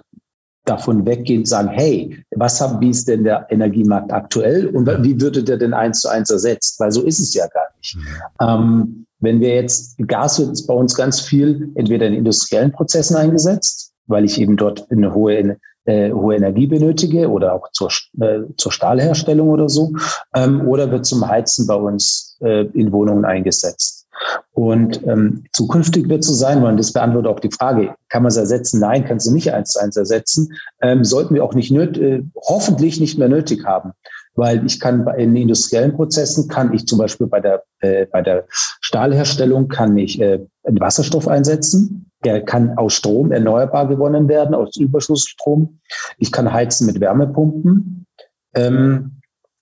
davon 0.64 1.06
weggehen, 1.06 1.44
sagen, 1.44 1.68
hey, 1.68 2.22
was 2.36 2.60
haben, 2.60 2.80
wie 2.80 2.90
ist 2.90 3.08
denn 3.08 3.24
der 3.24 3.46
Energiemarkt 3.50 4.12
aktuell 4.12 4.66
und 4.68 4.86
wie 5.02 5.20
würde 5.20 5.42
der 5.42 5.56
denn 5.56 5.74
eins 5.74 6.00
zu 6.00 6.08
eins 6.08 6.30
ersetzt? 6.30 6.78
Weil 6.80 6.92
so 6.92 7.02
ist 7.02 7.18
es 7.18 7.34
ja 7.34 7.46
gar 7.48 7.66
nicht. 7.78 7.96
Mhm. 7.96 8.06
Ähm, 8.40 9.06
wenn 9.20 9.40
wir 9.40 9.54
jetzt, 9.54 9.96
Gas 10.06 10.38
wird 10.38 10.66
bei 10.66 10.74
uns 10.74 10.94
ganz 10.94 11.20
viel 11.20 11.70
entweder 11.74 12.06
in 12.06 12.14
industriellen 12.14 12.72
Prozessen 12.72 13.16
eingesetzt, 13.16 13.92
weil 14.06 14.24
ich 14.24 14.40
eben 14.40 14.56
dort 14.56 14.90
eine 14.90 15.14
hohe, 15.14 15.58
äh, 15.84 16.10
hohe 16.10 16.36
Energie 16.36 16.66
benötige 16.66 17.28
oder 17.28 17.54
auch 17.54 17.70
zur, 17.72 17.90
äh, 18.20 18.40
zur 18.56 18.72
Stahlherstellung 18.72 19.48
oder 19.48 19.68
so, 19.68 19.92
ähm, 20.34 20.66
oder 20.66 20.90
wird 20.90 21.06
zum 21.06 21.26
Heizen 21.26 21.66
bei 21.66 21.74
uns 21.74 22.38
äh, 22.40 22.66
in 22.72 22.92
Wohnungen 22.92 23.24
eingesetzt. 23.24 24.06
Und 24.52 25.06
ähm, 25.06 25.44
zukünftig 25.52 26.08
wird 26.08 26.20
es 26.20 26.26
so 26.26 26.34
sein, 26.34 26.62
weil 26.62 26.76
das 26.76 26.92
beantwortet 26.92 27.30
auch 27.30 27.40
die 27.40 27.50
Frage, 27.50 27.94
kann 28.08 28.22
man 28.22 28.30
es 28.30 28.36
ersetzen? 28.36 28.80
Nein, 28.80 29.04
kannst 29.04 29.26
du 29.26 29.32
nicht 29.32 29.52
eins 29.52 29.70
zu 29.70 29.80
eins 29.80 29.96
ersetzen. 29.96 30.52
Ähm, 30.82 31.04
sollten 31.04 31.34
wir 31.34 31.44
auch 31.44 31.54
nicht 31.54 31.72
äh, 31.72 32.22
hoffentlich 32.36 33.00
nicht 33.00 33.18
mehr 33.18 33.28
nötig 33.28 33.64
haben. 33.64 33.92
Weil 34.34 34.64
ich 34.64 34.78
kann 34.78 35.04
bei 35.04 35.16
in 35.16 35.34
industriellen 35.34 35.94
Prozessen 35.94 36.48
kann 36.48 36.72
ich 36.72 36.86
zum 36.86 36.98
Beispiel 36.98 37.26
bei 37.26 37.40
der, 37.40 37.62
äh, 37.80 38.06
bei 38.06 38.22
der 38.22 38.46
Stahlherstellung 38.50 39.68
kann 39.68 39.96
ich 39.96 40.20
äh, 40.20 40.40
Wasserstoff 40.62 41.26
einsetzen. 41.26 42.10
Der 42.24 42.44
kann 42.44 42.76
aus 42.76 42.92
Strom 42.92 43.32
erneuerbar 43.32 43.88
gewonnen 43.88 44.28
werden, 44.28 44.54
aus 44.54 44.76
Überschussstrom. 44.76 45.80
Ich 46.18 46.30
kann 46.30 46.52
heizen 46.52 46.86
mit 46.86 47.00
Wärmepumpen. 47.00 48.06
Ähm, 48.54 49.19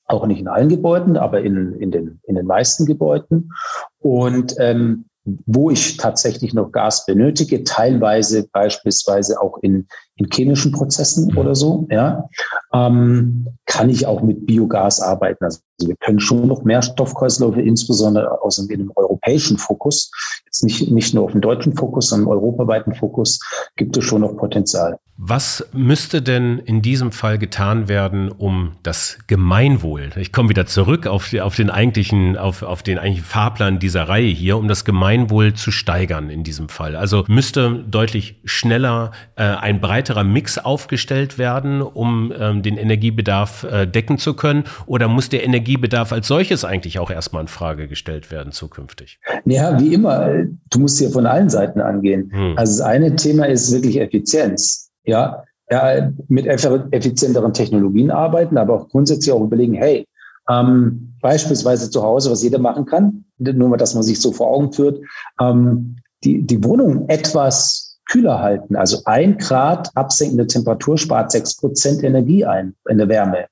auch 0.08 0.26
nicht 0.26 0.40
in 0.40 0.48
allen 0.48 0.68
Gebäuden, 0.68 1.16
aber 1.16 1.40
in, 1.42 1.74
in, 1.74 1.90
den, 1.90 2.20
in 2.24 2.34
den 2.34 2.46
meisten 2.46 2.86
Gebäuden. 2.86 3.50
Und 3.98 4.54
ähm, 4.58 5.04
wo 5.46 5.70
ich 5.70 5.98
tatsächlich 5.98 6.54
noch 6.54 6.72
Gas 6.72 7.04
benötige, 7.04 7.62
teilweise 7.64 8.48
beispielsweise 8.50 9.40
auch 9.40 9.58
in, 9.58 9.86
in 10.18 10.28
chemischen 10.30 10.72
Prozessen 10.72 11.30
mhm. 11.30 11.38
oder 11.38 11.54
so, 11.54 11.86
ja, 11.90 12.28
ähm, 12.72 13.46
kann 13.66 13.88
ich 13.88 14.06
auch 14.06 14.20
mit 14.22 14.46
Biogas 14.46 15.00
arbeiten. 15.00 15.44
Also 15.44 15.60
wir 15.80 15.96
können 15.96 16.20
schon 16.20 16.46
noch 16.46 16.64
mehr 16.64 16.82
Stoffkreisläufe, 16.82 17.62
insbesondere 17.62 18.42
aus 18.42 18.56
dem 18.56 18.92
europäischen 18.96 19.58
Fokus, 19.58 20.10
jetzt 20.44 20.64
nicht, 20.64 20.90
nicht 20.90 21.14
nur 21.14 21.24
auf 21.24 21.32
dem 21.32 21.40
deutschen 21.40 21.74
Fokus, 21.76 22.08
sondern 22.08 22.26
im 22.26 22.32
europaweiten 22.32 22.94
Fokus, 22.94 23.38
gibt 23.76 23.96
es 23.96 24.04
schon 24.04 24.22
noch 24.22 24.36
Potenzial. 24.36 24.98
Was 25.20 25.66
müsste 25.72 26.22
denn 26.22 26.60
in 26.60 26.80
diesem 26.80 27.10
Fall 27.10 27.38
getan 27.38 27.88
werden, 27.88 28.30
um 28.30 28.76
das 28.84 29.18
Gemeinwohl, 29.26 30.10
ich 30.14 30.32
komme 30.32 30.48
wieder 30.48 30.66
zurück 30.66 31.08
auf, 31.08 31.34
auf 31.34 31.56
den 31.56 31.70
eigentlichen, 31.70 32.36
auf, 32.36 32.62
auf 32.62 32.84
den 32.84 32.98
eigentlichen 32.98 33.26
Fahrplan 33.26 33.80
dieser 33.80 34.08
Reihe 34.08 34.28
hier, 34.28 34.56
um 34.56 34.68
das 34.68 34.84
Gemeinwohl 34.84 35.54
zu 35.54 35.72
steigern 35.72 36.30
in 36.30 36.44
diesem 36.44 36.68
Fall? 36.68 36.94
Also 36.94 37.24
müsste 37.26 37.84
deutlich 37.90 38.40
schneller 38.44 39.10
äh, 39.34 39.42
ein 39.42 39.80
breiterer 40.08 40.24
Mix 40.24 40.58
aufgestellt 40.58 41.38
werden, 41.38 41.82
um 41.82 42.32
ähm, 42.38 42.62
den 42.62 42.76
Energiebedarf 42.76 43.64
äh, 43.64 43.86
decken 43.86 44.18
zu 44.18 44.34
können? 44.34 44.64
Oder 44.86 45.08
muss 45.08 45.28
der 45.28 45.44
Energiebedarf 45.44 46.12
als 46.12 46.26
solches 46.26 46.64
eigentlich 46.64 46.98
auch 46.98 47.10
erstmal 47.10 47.42
in 47.42 47.48
Frage 47.48 47.88
gestellt 47.88 48.30
werden 48.30 48.52
zukünftig? 48.52 49.20
Ja, 49.44 49.78
wie 49.78 49.92
immer, 49.92 50.28
du 50.70 50.78
musst 50.78 50.98
hier 50.98 51.10
von 51.10 51.26
allen 51.26 51.50
Seiten 51.50 51.80
angehen. 51.80 52.30
Hm. 52.32 52.54
Also 52.56 52.78
das 52.78 52.80
eine 52.80 53.16
Thema 53.16 53.46
ist 53.46 53.72
wirklich 53.72 54.00
Effizienz 54.00 54.90
ja, 55.04 55.44
ja, 55.70 56.10
mit 56.28 56.46
effizienteren 56.46 57.52
Technologien 57.52 58.10
arbeiten, 58.10 58.56
aber 58.56 58.74
auch 58.74 58.88
grundsätzlich 58.88 59.32
auch 59.32 59.42
überlegen, 59.42 59.74
hey, 59.74 60.06
Ähm, 60.50 61.12
beispielsweise 61.20 61.90
zu 61.90 62.02
Hause, 62.02 62.30
was 62.30 62.42
jeder 62.42 62.58
machen 62.58 62.86
kann, 62.86 63.26
nur 63.38 63.68
mal, 63.68 63.76
dass 63.76 63.94
man 63.94 64.02
sich 64.02 64.18
so 64.18 64.32
vor 64.32 64.48
Augen 64.48 64.72
führt, 64.72 64.98
ähm, 65.38 65.96
die, 66.24 66.46
die 66.46 66.64
Wohnung 66.64 67.06
etwas 67.08 67.87
kühler 68.08 68.40
halten. 68.40 68.76
Also 68.76 69.02
ein 69.04 69.38
Grad 69.38 69.90
absenkende 69.94 70.46
Temperatur 70.46 70.98
spart 70.98 71.30
sechs 71.30 71.56
Prozent 71.56 72.02
Energie 72.02 72.44
ein 72.44 72.74
in 72.88 72.98
der 72.98 73.08
Wärme. 73.08 73.46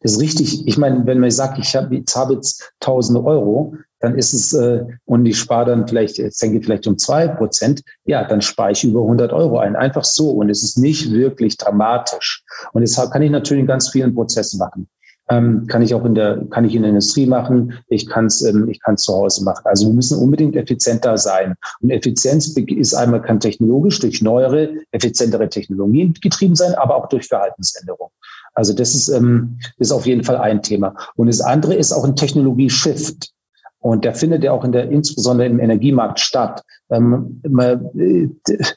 Das 0.00 0.12
ist 0.12 0.20
richtig. 0.20 0.66
Ich 0.68 0.78
meine, 0.78 1.04
wenn 1.06 1.18
man 1.18 1.30
sagt, 1.30 1.58
ich 1.58 1.74
habe 1.74 1.96
jetzt, 1.96 2.14
hab 2.14 2.30
jetzt 2.30 2.72
tausende 2.78 3.24
Euro, 3.24 3.74
dann 4.00 4.16
ist 4.16 4.34
es, 4.34 4.52
äh, 4.52 4.84
und 5.06 5.24
ich 5.26 5.38
spare 5.38 5.70
dann 5.70 5.88
vielleicht, 5.88 6.18
jetzt 6.18 6.40
denke 6.42 6.58
ich 6.58 6.64
vielleicht 6.64 6.86
um 6.86 6.98
zwei 6.98 7.26
Prozent, 7.26 7.82
ja, 8.04 8.22
dann 8.24 8.42
spare 8.42 8.72
ich 8.72 8.84
über 8.84 9.00
100 9.00 9.32
Euro 9.32 9.58
ein. 9.58 9.76
Einfach 9.76 10.04
so. 10.04 10.30
Und 10.30 10.50
es 10.50 10.62
ist 10.62 10.78
nicht 10.78 11.10
wirklich 11.10 11.56
dramatisch. 11.56 12.44
Und 12.72 12.82
deshalb 12.82 13.10
kann 13.10 13.22
ich 13.22 13.30
natürlich 13.30 13.62
in 13.62 13.66
ganz 13.66 13.88
vielen 13.88 14.14
Prozessen 14.14 14.58
machen. 14.58 14.88
Ähm, 15.30 15.66
kann 15.68 15.80
ich 15.80 15.94
auch 15.94 16.04
in 16.04 16.14
der, 16.14 16.44
kann 16.50 16.66
ich 16.66 16.74
in 16.74 16.82
der 16.82 16.90
Industrie 16.90 17.26
machen. 17.26 17.72
Ich 17.88 18.06
kann 18.06 18.26
es, 18.26 18.42
ähm, 18.42 18.68
ich 18.68 18.80
kann 18.80 18.98
zu 18.98 19.14
Hause 19.14 19.42
machen. 19.42 19.62
Also 19.64 19.86
wir 19.86 19.94
müssen 19.94 20.18
unbedingt 20.18 20.54
effizienter 20.54 21.16
sein. 21.16 21.54
Und 21.80 21.90
Effizienz 21.90 22.48
ist 22.48 22.94
einmal 22.94 23.22
kann 23.22 23.40
technologisch 23.40 24.00
durch 24.00 24.20
neuere, 24.20 24.70
effizientere 24.92 25.48
Technologien 25.48 26.14
getrieben 26.20 26.54
sein, 26.54 26.74
aber 26.74 26.96
auch 26.96 27.08
durch 27.08 27.26
Verhaltensänderung. 27.26 28.10
Also 28.54 28.72
das 28.72 28.94
ist, 28.94 29.08
ähm, 29.08 29.58
ist 29.78 29.92
auf 29.92 30.06
jeden 30.06 30.24
Fall 30.24 30.36
ein 30.36 30.62
Thema. 30.62 30.94
Und 31.16 31.28
das 31.28 31.40
andere 31.40 31.74
ist 31.74 31.92
auch 31.92 32.04
ein 32.04 32.16
Technologie-Shift. 32.16 33.30
Und 33.80 34.04
der 34.04 34.14
findet 34.14 34.42
ja 34.44 34.52
auch 34.52 34.64
in 34.64 34.72
der, 34.72 34.90
insbesondere 34.90 35.46
im 35.46 35.60
Energiemarkt 35.60 36.20
statt. 36.20 36.62
Ähm, 36.90 37.42
äh, 37.58 38.28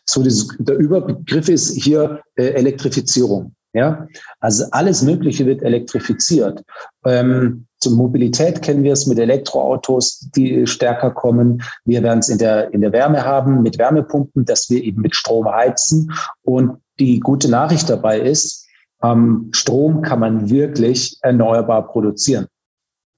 so 0.06 0.24
dieses, 0.24 0.50
der 0.60 0.78
Überbegriff 0.78 1.48
ist 1.48 1.82
hier 1.82 2.22
äh, 2.36 2.48
Elektrifizierung. 2.48 3.54
Ja, 3.74 4.08
also 4.40 4.66
alles 4.72 5.02
Mögliche 5.04 5.46
wird 5.46 5.62
elektrifiziert. 5.62 6.64
Ähm, 7.06 7.68
zur 7.80 7.96
Mobilität 7.96 8.62
kennen 8.62 8.84
wir 8.84 8.94
es 8.94 9.06
mit 9.06 9.20
Elektroautos, 9.20 10.30
die 10.36 10.66
stärker 10.66 11.12
kommen. 11.12 11.62
Wir 11.86 12.02
werden 12.02 12.20
es 12.20 12.30
in 12.30 12.40
der, 12.40 12.74
in 12.74 12.82
der 12.82 12.92
Wärme 12.92 13.24
haben 13.24 13.62
mit 13.62 13.78
Wärmepumpen, 13.78 14.46
dass 14.46 14.70
wir 14.70 14.84
eben 14.84 15.02
mit 15.02 15.16
Strom 15.16 15.48
heizen. 15.48 16.12
Und 16.42 16.80
die 17.00 17.20
gute 17.20 17.50
Nachricht 17.50 17.90
dabei 17.90 18.20
ist, 18.20 18.66
ähm, 19.04 19.50
Strom 19.52 20.02
kann 20.02 20.20
man 20.20 20.50
wirklich 20.50 21.18
erneuerbar 21.22 21.88
produzieren. 21.88 22.48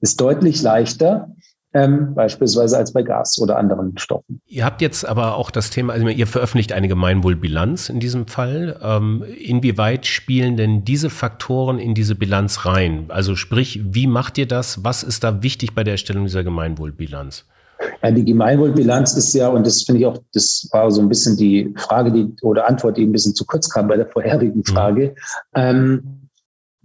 Ist 0.02 0.20
deutlich 0.20 0.62
leichter, 0.62 1.30
ähm, 1.74 2.16
beispielsweise 2.16 2.78
als 2.78 2.94
bei 2.94 3.04
Gas 3.04 3.40
oder 3.40 3.58
anderen 3.58 3.98
Stoffen. 3.98 4.42
Ihr 4.48 4.66
habt 4.66 4.82
jetzt 4.82 5.08
aber 5.08 5.36
auch 5.36 5.52
das 5.52 5.70
Thema, 5.70 5.94
also 5.94 6.08
ihr 6.08 6.28
veröffentlicht 6.28 6.74
eine 6.74 6.88
Gemeinwohlbilanz 6.88 7.90
in 7.90 8.00
diesem 8.00 8.28
Fall. 8.28 8.80
Ähm, 8.82 9.24
inwieweit 9.38 10.06
spielen 10.06 10.58
denn 10.58 10.84
diese 10.84 11.10
Faktoren 11.10 11.78
in 11.78 11.94
diese 11.94 12.16
Bilanz 12.16 12.66
rein? 12.66 13.06
Also 13.10 13.36
sprich, 13.36 13.82
wie 13.84 14.08
macht 14.08 14.38
ihr 14.38 14.48
das? 14.48 14.84
Was 14.84 15.04
ist 15.04 15.24
da 15.24 15.44
wichtig 15.44 15.76
bei 15.76 15.84
der 15.84 15.94
Erstellung 15.94 16.24
dieser 16.24 16.44
Gemeinwohlbilanz? 16.44 17.46
Ja, 18.04 18.12
die 18.12 18.26
Gemeinwohlbilanz 18.26 19.14
ist 19.16 19.34
ja, 19.34 19.48
und 19.50 19.66
das 19.66 19.84
finde 19.84 20.02
ich 20.02 20.08
auch, 20.08 20.18
das 20.34 20.68
war 20.72 20.90
so 20.92 21.02
ein 21.02 21.08
bisschen 21.08 21.38
die 21.38 21.74
Frage, 21.78 22.12
die 22.12 22.34
oder 22.42 22.68
Antwort, 22.68 22.98
die 22.98 23.06
ein 23.06 23.12
bisschen 23.12 23.36
zu 23.36 23.46
kurz 23.46 23.70
kam 23.70 23.88
bei 23.88 23.96
der 23.96 24.08
vorherigen 24.08 24.60
mhm. 24.60 24.66
Frage. 24.66 25.16
Mhm. 25.56 25.62
Ähm, 25.62 26.04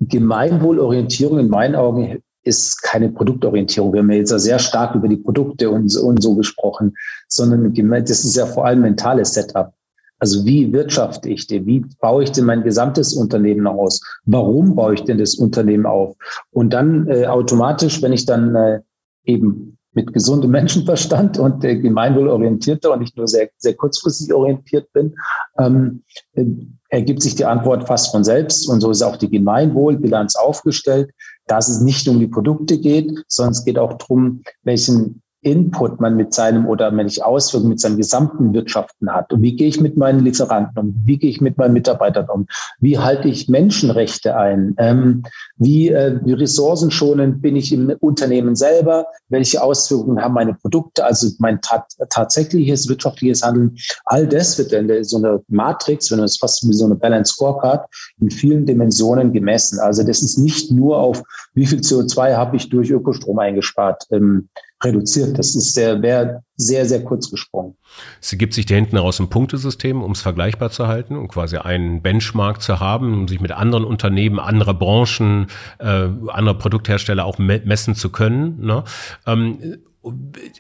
Gemeinwohlorientierung 0.01 1.39
in 1.39 1.49
meinen 1.49 1.75
Augen 1.75 2.23
ist 2.45 2.83
keine 2.83 3.11
Produktorientierung. 3.11 3.93
Wir 3.93 4.01
haben 4.01 4.11
ja 4.11 4.19
jetzt 4.19 4.31
sehr 4.31 4.59
stark 4.59 4.95
über 4.95 5.09
die 5.09 5.17
Produkte 5.17 5.71
und, 5.71 5.97
und 5.97 6.23
so 6.23 6.35
gesprochen, 6.37 6.95
sondern 7.29 7.75
das 8.05 8.25
ist 8.25 8.37
ja 8.37 8.47
vor 8.47 8.67
allem 8.67 8.83
mentales 8.83 9.33
Setup. 9.33 9.73
Also 10.19 10.45
wie 10.47 10.73
wirtschafte 10.73 11.29
ich 11.29 11.47
denn? 11.47 11.67
Wie 11.67 11.85
baue 12.01 12.25
ich 12.25 12.33
denn 12.33 12.45
mein 12.45 12.63
gesamtes 12.63 13.15
Unternehmen 13.15 13.67
aus? 13.67 14.01
Warum 14.25 14.75
baue 14.75 14.95
ich 14.95 15.05
denn 15.05 15.19
das 15.19 15.35
Unternehmen 15.35 15.87
auf? 15.87 16.17
Und 16.51 16.73
dann 16.73 17.09
äh, 17.09 17.27
automatisch, 17.27 18.01
wenn 18.01 18.13
ich 18.13 18.25
dann 18.25 18.55
äh, 18.55 18.81
eben 19.25 19.77
mit 19.95 20.13
gesundem 20.13 20.51
Menschenverstand 20.51 21.39
und 21.39 21.65
äh, 21.65 21.77
gemeinwohlorientierter 21.77 22.93
und 22.93 23.01
nicht 23.01 23.17
nur 23.17 23.29
sehr, 23.29 23.49
sehr 23.59 23.75
kurzfristig 23.75 24.33
orientiert 24.33 24.93
bin, 24.93 25.15
ähm, 25.59 26.03
äh, 26.35 26.45
ergibt 26.89 27.23
sich 27.23 27.35
die 27.35 27.45
Antwort 27.45 27.87
fast 27.87 28.11
von 28.11 28.25
selbst. 28.25 28.69
Und 28.69 28.81
so 28.81 28.91
ist 28.91 29.03
auch 29.03 29.17
die 29.17 29.31
Gemeinwohlbilanz 29.31 30.37
aufgestellt, 30.37 31.11
dass 31.47 31.69
es 31.69 31.81
nicht 31.81 32.09
um 32.09 32.19
die 32.21 32.27
Produkte 32.27 32.79
geht, 32.79 33.13
sondern 33.29 33.53
es 33.53 33.65
geht 33.65 33.79
auch 33.79 33.95
darum, 33.95 34.43
welchen 34.63 35.23
Input 35.45 36.01
man 36.01 36.17
mit 36.17 36.35
seinem 36.35 36.67
oder 36.67 36.95
welche 36.97 37.25
Auswirkungen 37.25 37.71
mit 37.71 37.81
seinem 37.81 37.97
gesamten 37.97 38.53
Wirtschaften 38.55 39.13
hat. 39.13 39.33
Und 39.33 39.43
wie 39.43 39.55
gehe 39.55 39.69
ich 39.69 39.81
mit 39.81 39.97
meinen 39.97 40.21
Lieferanten 40.21 40.79
um? 40.79 41.03
Wie 41.05 41.19
gehe 41.19 41.31
ich 41.31 41.41
mit 41.41 41.59
meinen 41.59 41.75
Mitarbeitern 41.75 42.29
um? 42.29 42.47
Wie 42.81 42.99
halte 42.99 43.29
ich 43.29 43.49
Menschenrechte 43.49 44.37
ein? 44.37 44.75
Ähm, 44.79 45.25
wie, 45.57 45.91
äh, 45.91 46.19
wie 46.25 46.33
ressourcenschonend 46.33 47.43
bin 47.43 47.57
ich 47.57 47.73
im 47.73 47.95
Unternehmen 48.01 48.57
selber? 48.57 49.07
Welche 49.29 49.63
Auswirkungen 49.63 50.21
haben 50.23 50.35
meine 50.35 50.55
Produkte? 50.55 51.05
Also 51.05 51.29
mein 51.39 51.61
ta 51.61 51.87
tatsächliches 52.09 52.89
wirtschaftliches 52.89 53.43
Handeln. 53.43 53.77
All 54.07 54.27
das 54.27 54.59
wird 54.59 54.73
in 54.73 55.05
so 55.05 55.19
einer 55.19 55.41
Matrix, 55.49 56.11
wenn 56.11 56.19
man 56.19 56.27
es 56.27 56.39
fast 56.39 56.67
wie 56.69 56.73
so 56.73 56.87
eine 56.87 56.95
Balance 56.95 57.35
Scorecard, 57.35 57.87
in 58.21 58.31
vielen 58.31 58.67
Dimensionen 58.67 59.33
gemessen. 59.33 59.79
Also 59.79 60.03
das 60.03 60.23
ist 60.23 60.39
nicht 60.39 60.71
nur 60.71 60.99
auf, 60.99 61.23
wie 61.55 61.67
viel 61.67 61.81
CO2 61.81 62.35
habe 62.35 62.57
ich 62.57 62.69
durch 62.71 62.91
Ökostrom 62.91 63.39
eingespart, 63.39 64.05
ähm, 64.11 64.49
reduziert. 64.85 65.39
Das 65.39 65.55
ist 65.55 65.75
sehr, 65.75 66.01
wäre 66.03 66.43
sehr, 66.57 66.87
sehr 66.87 67.03
kurz 67.03 67.31
gesprungen. 67.31 67.77
Sie 68.21 68.39
gibt 68.39 68.55
sich 68.55 68.67
da 68.67 68.75
hinten 68.75 68.97
heraus 68.97 69.21
ein 69.21 69.29
Punktesystem, 69.29 70.03
um 70.03 70.13
es 70.13 70.21
vergleichbar 70.21 70.71
zu 70.71 70.87
halten 70.87 71.17
und 71.17 71.29
quasi 71.29 71.57
einen 71.57 72.03
Benchmark 72.03 72.63
zu 72.63 72.81
haben, 72.81 73.15
um 73.15 73.29
sich 73.29 73.41
mit 73.41 73.53
anderen 73.53 73.85
Unternehmen, 73.85 74.39
anderer 74.39 74.75
Branchen, 74.75 75.49
äh, 75.79 76.09
anderer 76.29 76.59
Produkthersteller 76.59 77.25
auch 77.25 77.39
me 77.39 77.61
messen 77.65 77.95
zu 77.95 78.11
können. 78.11 78.61
Ne? 78.61 78.85
Ähm, 79.27 79.79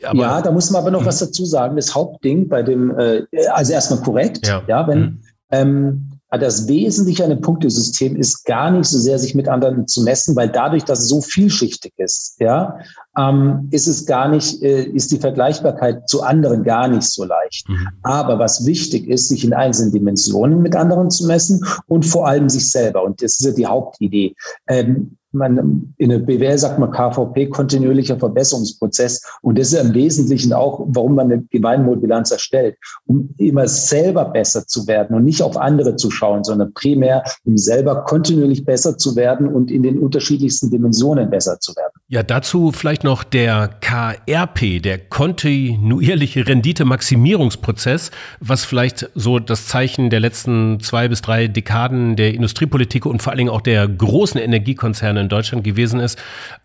aber, 0.04 0.20
ja, 0.20 0.42
da 0.42 0.50
muss 0.50 0.70
man 0.70 0.82
aber 0.82 0.90
noch 0.90 1.04
was 1.04 1.18
dazu 1.18 1.44
sagen. 1.44 1.76
Das 1.76 1.94
Hauptding 1.94 2.48
bei 2.48 2.62
dem, 2.62 2.96
äh, 2.98 3.22
also 3.52 3.72
erstmal 3.72 4.00
korrekt, 4.00 4.46
ja, 4.46 4.62
ja 4.66 4.86
wenn 4.88 5.00
mhm. 5.00 5.20
ähm, 5.50 6.13
das 6.38 6.68
Wesentliche 6.68 7.24
an 7.24 7.30
dem 7.30 7.40
Punktesystem 7.40 8.16
ist 8.16 8.44
gar 8.44 8.70
nicht 8.70 8.86
so 8.86 8.98
sehr, 8.98 9.18
sich 9.18 9.34
mit 9.34 9.48
anderen 9.48 9.86
zu 9.86 10.02
messen, 10.02 10.34
weil 10.36 10.48
dadurch, 10.48 10.84
dass 10.84 11.00
es 11.00 11.08
so 11.08 11.20
vielschichtig 11.20 11.92
ist, 11.96 12.36
ja, 12.40 12.78
ähm, 13.16 13.68
ist 13.70 13.86
es 13.86 14.06
gar 14.06 14.28
nicht, 14.28 14.62
äh, 14.62 14.84
ist 14.84 15.12
die 15.12 15.18
Vergleichbarkeit 15.18 16.08
zu 16.08 16.22
anderen 16.22 16.64
gar 16.64 16.88
nicht 16.88 17.04
so 17.04 17.24
leicht. 17.24 17.68
Mhm. 17.68 17.88
Aber 18.02 18.38
was 18.38 18.66
wichtig 18.66 19.08
ist, 19.08 19.28
sich 19.28 19.44
in 19.44 19.52
einzelnen 19.52 19.92
Dimensionen 19.92 20.62
mit 20.62 20.74
anderen 20.76 21.10
zu 21.10 21.26
messen 21.26 21.64
und 21.86 22.04
vor 22.04 22.26
allem 22.26 22.48
sich 22.48 22.70
selber. 22.70 23.04
Und 23.04 23.22
das 23.22 23.38
ist 23.38 23.46
ja 23.46 23.52
die 23.52 23.66
Hauptidee. 23.66 24.34
Ähm, 24.68 25.16
man, 25.34 25.94
in 25.98 26.10
der 26.10 26.18
BWL 26.18 26.58
sagt 26.58 26.78
man 26.78 26.90
KVP, 26.90 27.48
kontinuierlicher 27.48 28.18
Verbesserungsprozess. 28.18 29.22
Und 29.42 29.58
das 29.58 29.72
ist 29.72 29.80
im 29.80 29.94
Wesentlichen 29.94 30.52
auch, 30.52 30.84
warum 30.88 31.16
man 31.16 31.30
eine 31.30 31.42
Gemeinwohlbilanz 31.50 32.30
erstellt, 32.30 32.76
um 33.06 33.34
immer 33.38 33.68
selber 33.68 34.26
besser 34.26 34.66
zu 34.66 34.86
werden 34.86 35.16
und 35.16 35.24
nicht 35.24 35.42
auf 35.42 35.56
andere 35.56 35.96
zu 35.96 36.10
schauen, 36.10 36.44
sondern 36.44 36.72
primär, 36.74 37.24
um 37.44 37.56
selber 37.56 38.04
kontinuierlich 38.04 38.64
besser 38.64 38.96
zu 38.96 39.16
werden 39.16 39.48
und 39.48 39.70
in 39.70 39.82
den 39.82 39.98
unterschiedlichsten 39.98 40.70
Dimensionen 40.70 41.30
besser 41.30 41.58
zu 41.60 41.74
werden. 41.76 41.92
Ja, 42.08 42.22
dazu 42.22 42.70
vielleicht 42.72 43.02
noch 43.02 43.24
der 43.24 43.70
KRP, 43.80 44.80
der 44.80 44.98
kontinuierliche 44.98 46.46
Renditemaximierungsprozess, 46.46 48.10
was 48.40 48.64
vielleicht 48.64 49.10
so 49.14 49.38
das 49.38 49.66
Zeichen 49.66 50.10
der 50.10 50.20
letzten 50.20 50.80
zwei 50.80 51.08
bis 51.08 51.22
drei 51.22 51.48
Dekaden 51.48 52.16
der 52.16 52.34
Industriepolitik 52.34 53.06
und 53.06 53.22
vor 53.22 53.32
allen 53.32 53.38
Dingen 53.38 53.50
auch 53.50 53.62
der 53.62 53.88
großen 53.88 54.40
Energiekonzerne 54.40 55.23
in 55.24 55.28
Deutschland 55.28 55.64
gewesen 55.64 56.00
ist, 56.00 56.18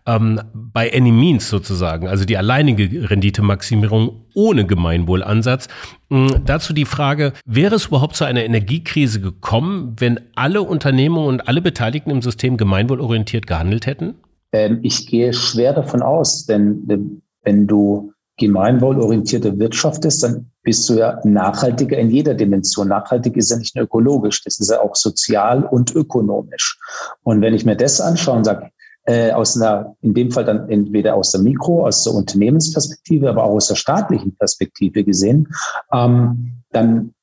ähm, 0.06 0.40
bei 0.54 0.92
any 0.94 1.12
means 1.12 1.48
sozusagen, 1.48 2.08
also 2.08 2.24
die 2.24 2.36
alleinige 2.36 3.10
Renditemaximierung 3.10 4.26
ohne 4.34 4.66
Gemeinwohlansatz. 4.66 5.68
Ähm, 6.10 6.42
dazu 6.46 6.72
die 6.72 6.84
Frage, 6.84 7.32
wäre 7.44 7.74
es 7.74 7.86
überhaupt 7.86 8.16
zu 8.16 8.24
einer 8.24 8.44
Energiekrise 8.44 9.20
gekommen, 9.20 9.96
wenn 9.98 10.20
alle 10.34 10.62
Unternehmungen 10.62 11.28
und 11.28 11.48
alle 11.48 11.60
Beteiligten 11.60 12.10
im 12.10 12.22
System 12.22 12.56
gemeinwohlorientiert 12.56 13.46
gehandelt 13.46 13.86
hätten? 13.86 14.14
Ähm, 14.52 14.80
ich 14.82 15.06
gehe 15.06 15.32
schwer 15.32 15.72
davon 15.72 16.02
aus, 16.02 16.46
denn 16.46 17.20
wenn 17.42 17.66
du 17.66 18.12
gemeinwohlorientierte 18.40 19.58
wirtschaftest, 19.58 20.24
dann 20.24 20.50
bist 20.62 20.88
du 20.88 20.94
ja 20.94 21.20
nachhaltiger 21.24 21.98
in 21.98 22.10
jeder 22.10 22.34
Dimension. 22.34 22.88
Nachhaltig 22.88 23.36
ist 23.36 23.50
ja 23.50 23.58
nicht 23.58 23.76
nur 23.76 23.84
ökologisch, 23.84 24.42
das 24.42 24.58
ist 24.58 24.70
ja 24.70 24.80
auch 24.80 24.96
sozial 24.96 25.64
und 25.64 25.94
ökonomisch. 25.94 26.78
Und 27.22 27.42
wenn 27.42 27.54
ich 27.54 27.64
mir 27.64 27.76
das 27.76 28.00
anschaue 28.00 28.38
und 28.38 28.44
sage, 28.44 28.70
äh, 29.04 29.32
aus 29.32 29.56
einer, 29.56 29.94
in 30.00 30.14
dem 30.14 30.30
Fall 30.30 30.44
dann 30.44 30.68
entweder 30.68 31.14
aus 31.14 31.30
der 31.32 31.40
Mikro, 31.40 31.86
aus 31.86 32.04
der 32.04 32.14
Unternehmensperspektive, 32.14 33.28
aber 33.28 33.44
auch 33.44 33.54
aus 33.54 33.68
der 33.68 33.76
staatlichen 33.76 34.34
Perspektive 34.36 35.04
gesehen, 35.04 35.48
ähm, 35.92 36.62
dann 36.72 37.14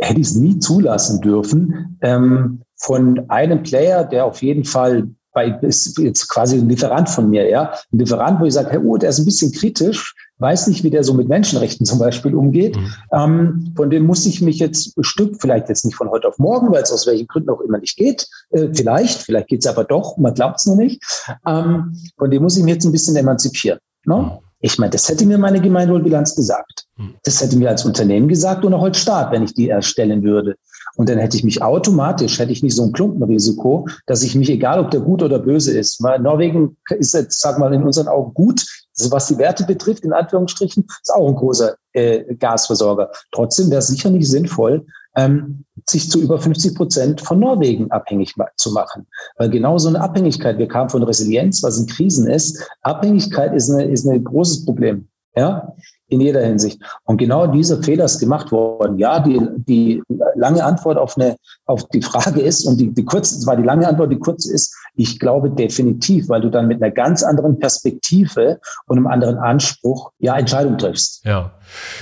hätte 0.00 0.20
ich 0.20 0.28
es 0.28 0.36
nie 0.36 0.58
zulassen 0.58 1.20
dürfen, 1.20 1.98
ähm, 2.02 2.62
von 2.76 3.28
einem 3.28 3.62
Player, 3.62 4.04
der 4.04 4.26
auf 4.26 4.42
jeden 4.42 4.64
Fall 4.64 5.08
bei, 5.38 5.56
ist 5.66 5.96
jetzt 5.98 6.28
quasi 6.28 6.56
ein 6.56 6.68
Lieferant 6.68 7.08
von 7.08 7.30
mir, 7.30 7.48
ja. 7.48 7.72
Ein 7.92 7.98
Lieferant, 8.00 8.40
wo 8.40 8.44
ich 8.44 8.54
sage, 8.54 8.70
Herr 8.70 8.82
Uhr, 8.82 8.98
der 8.98 9.10
ist 9.10 9.20
ein 9.20 9.24
bisschen 9.24 9.52
kritisch, 9.52 10.16
weiß 10.38 10.66
nicht, 10.66 10.82
wie 10.82 10.90
der 10.90 11.04
so 11.04 11.14
mit 11.14 11.28
Menschenrechten 11.28 11.86
zum 11.86 12.00
Beispiel 12.00 12.34
umgeht. 12.34 12.76
Mhm. 12.76 12.94
Ähm, 13.12 13.72
von 13.76 13.88
dem 13.88 14.04
muss 14.04 14.26
ich 14.26 14.42
mich 14.42 14.58
jetzt 14.58 14.98
ein 14.98 15.04
Stück, 15.04 15.40
vielleicht 15.40 15.68
jetzt 15.68 15.84
nicht 15.84 15.94
von 15.94 16.10
heute 16.10 16.26
auf 16.26 16.38
morgen, 16.38 16.72
weil 16.72 16.82
es 16.82 16.90
aus 16.90 17.06
welchen 17.06 17.28
Gründen 17.28 17.50
auch 17.50 17.60
immer 17.60 17.78
nicht 17.78 17.96
geht, 17.96 18.26
äh, 18.50 18.66
vielleicht, 18.74 19.22
vielleicht 19.22 19.46
geht 19.46 19.60
es 19.60 19.66
aber 19.68 19.84
doch, 19.84 20.16
man 20.16 20.34
glaubt 20.34 20.58
es 20.58 20.66
noch 20.66 20.76
nicht. 20.76 21.00
Ähm, 21.46 21.96
von 22.16 22.30
dem 22.30 22.42
muss 22.42 22.56
ich 22.56 22.64
mich 22.64 22.74
jetzt 22.74 22.84
ein 22.84 22.92
bisschen 22.92 23.14
emanzipieren. 23.14 23.78
Ne? 24.06 24.16
Mhm. 24.16 24.30
Ich 24.60 24.76
meine, 24.76 24.90
das 24.90 25.08
hätte 25.08 25.24
mir 25.24 25.38
meine 25.38 25.60
Gemeinwohlbilanz 25.60 26.34
gesagt. 26.34 26.86
Mhm. 26.96 27.14
Das 27.22 27.40
hätte 27.40 27.56
mir 27.56 27.68
als 27.68 27.84
Unternehmen 27.84 28.26
gesagt 28.26 28.64
und 28.64 28.74
auch 28.74 28.82
als 28.82 28.98
Staat, 28.98 29.30
wenn 29.30 29.44
ich 29.44 29.54
die 29.54 29.68
erstellen 29.68 30.24
würde. 30.24 30.56
Und 30.98 31.08
dann 31.08 31.18
hätte 31.18 31.36
ich 31.36 31.44
mich 31.44 31.62
automatisch, 31.62 32.40
hätte 32.40 32.50
ich 32.50 32.64
nicht 32.64 32.74
so 32.74 32.82
ein 32.82 32.92
Klumpenrisiko, 32.92 33.86
dass 34.06 34.24
ich 34.24 34.34
mich, 34.34 34.50
egal 34.50 34.80
ob 34.80 34.90
der 34.90 34.98
gut 34.98 35.22
oder 35.22 35.38
böse 35.38 35.78
ist, 35.78 36.02
weil 36.02 36.18
Norwegen 36.18 36.76
ist 36.90 37.14
jetzt, 37.14 37.40
sag 37.40 37.60
mal, 37.60 37.72
in 37.72 37.84
unseren 37.84 38.08
Augen 38.08 38.34
gut, 38.34 38.66
also 38.98 39.12
was 39.12 39.28
die 39.28 39.38
Werte 39.38 39.62
betrifft, 39.62 40.02
in 40.02 40.12
Anführungsstrichen, 40.12 40.84
ist 41.00 41.14
auch 41.14 41.28
ein 41.28 41.36
großer 41.36 41.76
äh, 41.92 42.34
Gasversorger. 42.34 43.12
Trotzdem 43.30 43.70
wäre 43.70 43.78
es 43.78 43.86
sicher 43.86 44.10
nicht 44.10 44.28
sinnvoll, 44.28 44.86
ähm, 45.14 45.64
sich 45.88 46.10
zu 46.10 46.20
über 46.20 46.40
50 46.40 46.74
Prozent 46.74 47.20
von 47.20 47.38
Norwegen 47.38 47.92
abhängig 47.92 48.34
zu 48.56 48.72
machen. 48.72 49.06
Weil 49.36 49.50
genau 49.50 49.78
so 49.78 49.88
eine 49.88 50.00
Abhängigkeit, 50.00 50.58
wir 50.58 50.66
kamen 50.66 50.90
von 50.90 51.04
Resilienz, 51.04 51.62
was 51.62 51.78
in 51.78 51.86
Krisen 51.86 52.26
ist, 52.26 52.68
Abhängigkeit 52.82 53.54
ist, 53.54 53.70
eine, 53.70 53.84
ist 53.84 54.04
ein 54.04 54.24
großes 54.24 54.64
Problem. 54.64 55.06
Ja, 55.36 55.76
in 56.08 56.20
jeder 56.20 56.44
Hinsicht. 56.44 56.80
Und 57.04 57.18
genau 57.18 57.46
dieser 57.46 57.82
Fehler 57.82 58.04
ist 58.04 58.18
gemacht 58.18 58.50
worden. 58.50 58.98
Ja, 58.98 59.20
die, 59.20 59.40
die 59.66 60.02
lange 60.34 60.64
Antwort 60.64 60.98
auf 60.98 61.16
eine, 61.16 61.36
auf 61.66 61.86
die 61.88 62.02
Frage 62.02 62.40
ist, 62.40 62.64
und 62.64 62.78
die, 62.78 62.92
die 62.92 63.04
kurze, 63.04 63.38
zwar 63.40 63.56
die 63.56 63.62
lange 63.62 63.86
Antwort, 63.86 64.10
die 64.10 64.18
kurze 64.18 64.52
ist, 64.52 64.74
ich 64.96 65.18
glaube 65.18 65.50
definitiv, 65.50 66.28
weil 66.28 66.40
du 66.40 66.50
dann 66.50 66.66
mit 66.66 66.82
einer 66.82 66.90
ganz 66.90 67.22
anderen 67.22 67.58
Perspektive 67.58 68.58
und 68.86 68.96
einem 68.96 69.06
anderen 69.06 69.38
Anspruch 69.38 70.10
ja 70.18 70.36
Entscheidungen 70.36 70.78
triffst. 70.78 71.24
Ja. 71.24 71.52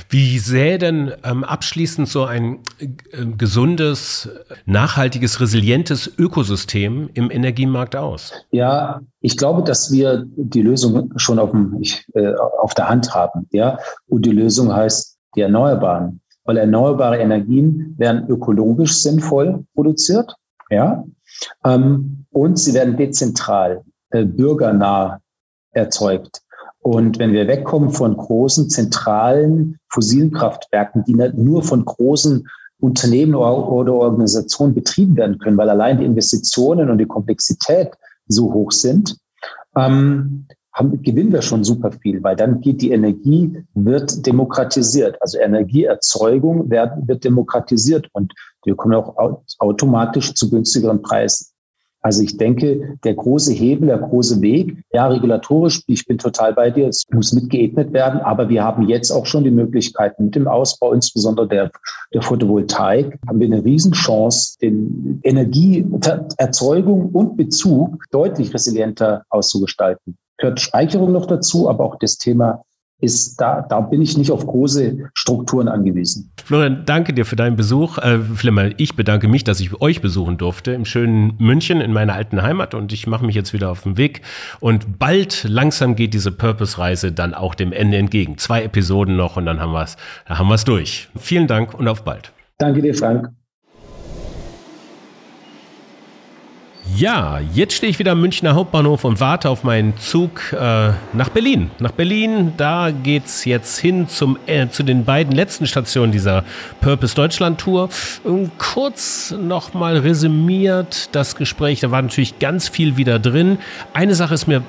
Wie 0.08 0.38
sähe 0.38 0.78
denn 0.78 1.12
ähm, 1.24 1.44
abschließend 1.44 2.08
so 2.08 2.24
ein 2.24 2.60
äh, 2.78 2.86
gesundes, 3.36 4.28
nachhaltiges, 4.64 5.40
resilientes 5.40 6.10
Ökosystem 6.18 7.10
im 7.14 7.30
Energiemarkt 7.30 7.96
aus? 7.96 8.32
Ja, 8.50 9.00
ich 9.26 9.36
glaube, 9.36 9.64
dass 9.64 9.90
wir 9.90 10.24
die 10.36 10.62
Lösung 10.62 11.12
schon 11.16 11.40
auf, 11.40 11.50
dem, 11.50 11.78
ich, 11.80 12.06
äh, 12.14 12.32
auf 12.60 12.74
der 12.74 12.88
Hand 12.88 13.12
haben. 13.12 13.48
Ja? 13.50 13.76
Und 14.06 14.24
die 14.24 14.30
Lösung 14.30 14.72
heißt 14.72 15.18
die 15.34 15.40
Erneuerbaren. 15.40 16.20
Weil 16.44 16.58
erneuerbare 16.58 17.18
Energien 17.18 17.96
werden 17.98 18.28
ökologisch 18.28 19.02
sinnvoll 19.02 19.64
produziert. 19.74 20.32
Ja? 20.70 21.04
Ähm, 21.64 22.26
und 22.30 22.56
sie 22.60 22.72
werden 22.72 22.96
dezentral, 22.96 23.82
äh, 24.10 24.24
bürgernah 24.24 25.18
erzeugt. 25.72 26.42
Und 26.78 27.18
wenn 27.18 27.32
wir 27.32 27.48
wegkommen 27.48 27.90
von 27.90 28.16
großen 28.16 28.70
zentralen 28.70 29.80
fossilen 29.88 30.30
Kraftwerken, 30.30 31.02
die 31.02 31.14
nur 31.14 31.64
von 31.64 31.84
großen 31.84 32.46
Unternehmen 32.78 33.34
oder 33.34 33.92
Organisationen 33.92 34.72
betrieben 34.72 35.16
werden 35.16 35.38
können, 35.38 35.56
weil 35.56 35.70
allein 35.70 35.98
die 35.98 36.04
Investitionen 36.04 36.90
und 36.90 36.98
die 36.98 37.06
Komplexität 37.06 37.90
so 38.28 38.52
hoch 38.52 38.72
sind, 38.72 39.16
ähm, 39.76 40.46
haben, 40.72 41.02
gewinnen 41.02 41.32
wir 41.32 41.42
schon 41.42 41.64
super 41.64 41.90
viel, 41.90 42.22
weil 42.22 42.36
dann 42.36 42.60
geht 42.60 42.82
die 42.82 42.90
Energie, 42.90 43.64
wird 43.74 44.26
demokratisiert. 44.26 45.16
Also 45.22 45.38
Energieerzeugung 45.38 46.70
wird, 46.70 47.08
wird 47.08 47.24
demokratisiert 47.24 48.08
und 48.12 48.32
wir 48.64 48.76
kommen 48.76 48.94
auch 48.94 49.42
automatisch 49.58 50.34
zu 50.34 50.50
günstigeren 50.50 51.00
Preisen. 51.00 51.55
Also 52.06 52.22
ich 52.22 52.36
denke, 52.36 52.96
der 53.02 53.14
große 53.14 53.52
Hebel, 53.52 53.88
der 53.88 53.98
große 53.98 54.40
Weg, 54.40 54.76
ja, 54.92 55.08
regulatorisch, 55.08 55.82
ich 55.88 56.06
bin 56.06 56.18
total 56.18 56.54
bei 56.54 56.70
dir, 56.70 56.86
es 56.86 57.02
muss 57.12 57.32
mitgeebnet 57.32 57.92
werden, 57.92 58.20
aber 58.20 58.48
wir 58.48 58.62
haben 58.62 58.88
jetzt 58.88 59.10
auch 59.10 59.26
schon 59.26 59.42
die 59.42 59.50
Möglichkeit 59.50 60.16
mit 60.20 60.36
dem 60.36 60.46
Ausbau, 60.46 60.92
insbesondere 60.92 61.48
der, 61.48 61.72
der 62.14 62.22
Photovoltaik, 62.22 63.18
haben 63.26 63.40
wir 63.40 63.48
eine 63.48 63.64
Riesenchance, 63.64 64.56
den 64.62 65.18
Energieerzeugung 65.24 67.08
und 67.08 67.36
Bezug 67.36 68.04
deutlich 68.12 68.54
resilienter 68.54 69.24
auszugestalten. 69.28 70.16
Gehört 70.36 70.60
Speicherung 70.60 71.10
noch 71.10 71.26
dazu, 71.26 71.68
aber 71.68 71.86
auch 71.86 71.98
das 71.98 72.18
Thema 72.18 72.62
ist 72.98 73.36
da, 73.40 73.62
da 73.68 73.80
bin 73.80 74.00
ich 74.00 74.16
nicht 74.16 74.30
auf 74.30 74.46
große 74.46 75.10
Strukturen 75.14 75.68
angewiesen. 75.68 76.32
Florian, 76.42 76.84
danke 76.86 77.12
dir 77.12 77.26
für 77.26 77.36
deinen 77.36 77.56
Besuch. 77.56 77.98
Äh, 77.98 78.18
Flimmer, 78.20 78.70
ich 78.78 78.96
bedanke 78.96 79.28
mich, 79.28 79.44
dass 79.44 79.60
ich 79.60 79.80
euch 79.80 80.00
besuchen 80.00 80.38
durfte 80.38 80.72
im 80.72 80.84
schönen 80.84 81.34
München 81.38 81.80
in 81.80 81.92
meiner 81.92 82.14
alten 82.14 82.42
Heimat 82.42 82.74
und 82.74 82.92
ich 82.92 83.06
mache 83.06 83.24
mich 83.24 83.34
jetzt 83.34 83.52
wieder 83.52 83.70
auf 83.70 83.82
den 83.82 83.98
Weg 83.98 84.22
und 84.60 84.98
bald 84.98 85.44
langsam 85.44 85.94
geht 85.94 86.14
diese 86.14 86.32
Purpose-Reise 86.32 87.12
dann 87.12 87.34
auch 87.34 87.54
dem 87.54 87.72
Ende 87.72 87.98
entgegen. 87.98 88.38
Zwei 88.38 88.62
Episoden 88.62 89.16
noch 89.16 89.36
und 89.36 89.46
dann 89.46 89.60
haben 89.60 89.72
wir 89.72 89.82
es, 89.82 89.96
haben 90.26 90.48
wir 90.48 90.54
es 90.54 90.64
durch. 90.64 91.08
Vielen 91.18 91.46
Dank 91.46 91.74
und 91.74 91.88
auf 91.88 92.02
bald. 92.02 92.32
Danke 92.58 92.80
dir, 92.80 92.94
Frank. 92.94 93.30
Ja, 96.94 97.40
jetzt 97.52 97.74
stehe 97.74 97.90
ich 97.90 97.98
wieder 97.98 98.12
am 98.12 98.20
Münchner 98.20 98.54
Hauptbahnhof 98.54 99.04
und 99.04 99.20
warte 99.20 99.50
auf 99.50 99.64
meinen 99.64 99.96
Zug 99.98 100.52
äh, 100.52 100.90
nach 101.12 101.28
Berlin. 101.30 101.70
Nach 101.78 101.90
Berlin, 101.90 102.52
da 102.56 102.90
geht's 102.90 103.44
jetzt 103.44 103.78
hin 103.78 104.08
zum, 104.08 104.38
äh, 104.46 104.68
zu 104.68 104.82
den 104.82 105.04
beiden 105.04 105.34
letzten 105.34 105.66
Stationen 105.66 106.12
dieser 106.12 106.44
Purpose 106.80 107.14
Deutschland 107.14 107.60
Tour. 107.60 107.88
Und 108.24 108.56
kurz 108.58 109.34
nochmal 109.38 109.98
resümiert 109.98 111.08
das 111.12 111.36
Gespräch, 111.36 111.80
da 111.80 111.90
war 111.90 112.00
natürlich 112.00 112.38
ganz 112.38 112.68
viel 112.68 112.96
wieder 112.96 113.18
drin. 113.18 113.58
Eine 113.92 114.14
Sache 114.14 114.34
ist 114.34 114.46
mir 114.46 114.58
äh, 114.58 114.62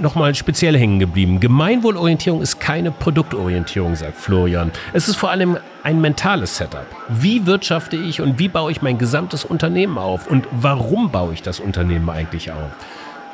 nochmal 0.00 0.34
speziell 0.34 0.76
hängen 0.76 0.98
geblieben. 0.98 1.40
Gemeinwohlorientierung 1.40 2.42
ist 2.42 2.60
keine 2.60 2.90
Produktorientierung, 2.90 3.94
sagt 3.94 4.16
Florian. 4.16 4.70
Es 4.92 5.08
ist 5.08 5.16
vor 5.16 5.30
allem 5.30 5.58
ein 5.82 6.00
mentales 6.00 6.56
Setup. 6.56 6.86
Wie 7.08 7.46
wirtschafte 7.46 7.96
ich 7.96 8.20
und 8.20 8.38
wie 8.38 8.48
baue 8.48 8.70
ich 8.70 8.82
mein 8.82 8.98
gesamtes 8.98 9.44
Unternehmen 9.44 9.98
auf? 9.98 10.26
Und 10.26 10.46
warum 10.50 11.10
baue 11.10 11.32
ich 11.34 11.42
das 11.42 11.60
Unternehmen 11.60 12.10
eigentlich 12.10 12.52
auf? 12.52 12.70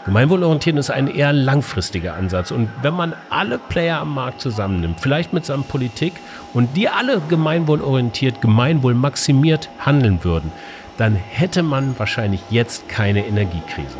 Gemeinwohlorientieren 0.05 0.79
ist 0.79 0.91
ein 0.91 1.09
eher 1.09 1.33
langfristiger 1.33 2.15
Ansatz. 2.15 2.51
Und 2.51 2.69
wenn 2.83 2.93
man 2.93 3.15
alle 3.31 3.59
Player 3.59 4.01
am 4.01 4.13
Markt 4.15 4.41
zusammennimmt, 4.43 5.01
vielleicht 5.01 5.33
mit 5.33 5.47
seiner 5.47 5.63
Politik, 5.63 6.13
und 6.53 6.77
die 6.77 6.91
alle 6.91 7.23
gemeinwohlorientiert, 7.29 8.43
gemeinwohlmaximiert 8.43 9.71
handeln 9.79 10.23
würden, 10.23 10.53
dann 10.99 11.17
hätte 11.17 11.63
man 11.63 11.99
wahrscheinlich 11.99 12.41
jetzt 12.51 12.89
keine 12.89 13.27
Energiekrise. 13.27 13.97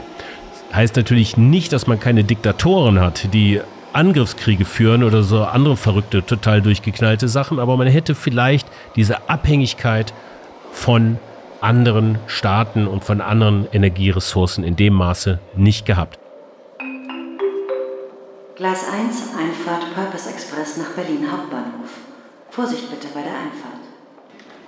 Heißt 0.75 0.97
natürlich 0.97 1.37
nicht, 1.37 1.73
dass 1.73 1.87
man 1.87 2.01
keine 2.01 2.25
Diktatoren 2.25 3.01
hat, 3.01 3.33
die 3.33 3.61
Angriffskriege 3.93 4.65
führen 4.65 5.05
oder 5.05 5.23
so 5.23 5.45
andere 5.45 5.77
verrückte, 5.77 6.27
total 6.27 6.63
durchgeknallte 6.63 7.29
Sachen, 7.29 7.61
aber 7.61 7.77
man 7.77 7.87
hätte 7.87 8.17
vielleicht 8.17 8.67
diese 8.97 9.29
Abhängigkeit 9.29 10.13
von 10.73 11.19
anderen 11.61 12.19
Staaten 12.27 12.89
und 12.89 13.05
von 13.05 13.21
anderen 13.21 13.69
Energieressourcen 13.73 14.65
in 14.65 14.75
dem 14.75 14.95
Maße 14.95 15.39
nicht 15.55 15.87
gehabt. 15.87 16.19
Gleis 18.57 18.85
1, 18.89 19.29
Einfahrt 19.39 19.95
Purpose 19.95 20.29
Express 20.29 20.77
nach 20.77 20.91
Berlin 20.97 21.31
Hauptbahnhof. 21.31 21.91
Vorsicht 22.51 22.91
bitte 22.91 23.07
bei 23.15 23.23
der 23.23 23.33
Einfahrt. 23.33 23.74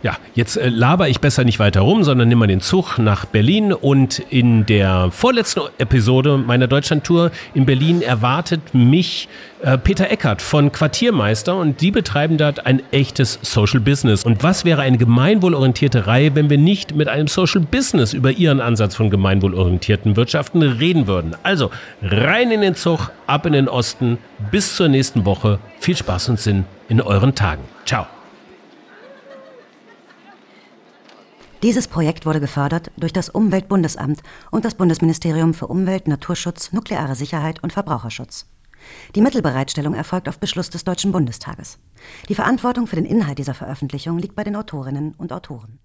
Ja, 0.02 0.18
jetzt 0.34 0.56
äh, 0.56 0.68
laber 0.68 1.08
ich 1.08 1.20
besser 1.20 1.44
nicht 1.44 1.58
weiter 1.58 1.80
rum, 1.80 2.04
sondern 2.04 2.28
nimm 2.28 2.38
mal 2.38 2.46
den 2.46 2.60
Zug 2.60 2.98
nach 2.98 3.24
Berlin 3.24 3.72
und 3.72 4.18
in 4.18 4.66
der 4.66 5.10
vorletzten 5.10 5.62
Episode 5.78 6.36
meiner 6.36 6.66
Deutschlandtour 6.66 7.30
in 7.54 7.64
Berlin 7.66 8.02
erwartet 8.02 8.74
mich 8.74 9.28
äh, 9.62 9.78
Peter 9.78 10.10
Eckert 10.10 10.42
von 10.42 10.70
Quartiermeister 10.70 11.56
und 11.56 11.80
die 11.80 11.90
betreiben 11.90 12.36
dort 12.36 12.66
ein 12.66 12.82
echtes 12.92 13.38
Social 13.42 13.80
Business. 13.80 14.24
Und 14.24 14.42
was 14.42 14.64
wäre 14.64 14.82
eine 14.82 14.98
gemeinwohlorientierte 14.98 16.06
Reihe, 16.06 16.34
wenn 16.34 16.50
wir 16.50 16.58
nicht 16.58 16.94
mit 16.94 17.08
einem 17.08 17.26
Social 17.26 17.62
Business 17.62 18.12
über 18.12 18.32
ihren 18.32 18.60
Ansatz 18.60 18.94
von 18.94 19.08
gemeinwohlorientierten 19.08 20.16
Wirtschaften 20.16 20.62
reden 20.62 21.06
würden? 21.06 21.34
Also 21.42 21.70
rein 22.02 22.50
in 22.50 22.60
den 22.60 22.74
Zug, 22.74 23.10
ab 23.26 23.46
in 23.46 23.54
den 23.54 23.68
Osten, 23.68 24.18
bis 24.50 24.76
zur 24.76 24.88
nächsten 24.88 25.24
Woche. 25.24 25.58
Viel 25.80 25.96
Spaß 25.96 26.28
und 26.28 26.38
Sinn 26.38 26.64
in 26.88 27.00
euren 27.00 27.34
Tagen. 27.34 27.62
Ciao. 27.86 28.06
Dieses 31.62 31.88
Projekt 31.88 32.26
wurde 32.26 32.40
gefördert 32.40 32.90
durch 32.98 33.14
das 33.14 33.30
Umweltbundesamt 33.30 34.22
und 34.50 34.64
das 34.66 34.74
Bundesministerium 34.74 35.54
für 35.54 35.68
Umwelt, 35.68 36.06
Naturschutz, 36.06 36.72
nukleare 36.72 37.14
Sicherheit 37.14 37.62
und 37.62 37.72
Verbraucherschutz. 37.72 38.46
Die 39.14 39.22
Mittelbereitstellung 39.22 39.94
erfolgt 39.94 40.28
auf 40.28 40.38
Beschluss 40.38 40.68
des 40.68 40.84
Deutschen 40.84 41.12
Bundestages. 41.12 41.78
Die 42.28 42.34
Verantwortung 42.34 42.86
für 42.86 42.96
den 42.96 43.06
Inhalt 43.06 43.38
dieser 43.38 43.54
Veröffentlichung 43.54 44.18
liegt 44.18 44.36
bei 44.36 44.44
den 44.44 44.54
Autorinnen 44.54 45.14
und 45.16 45.32
Autoren. 45.32 45.78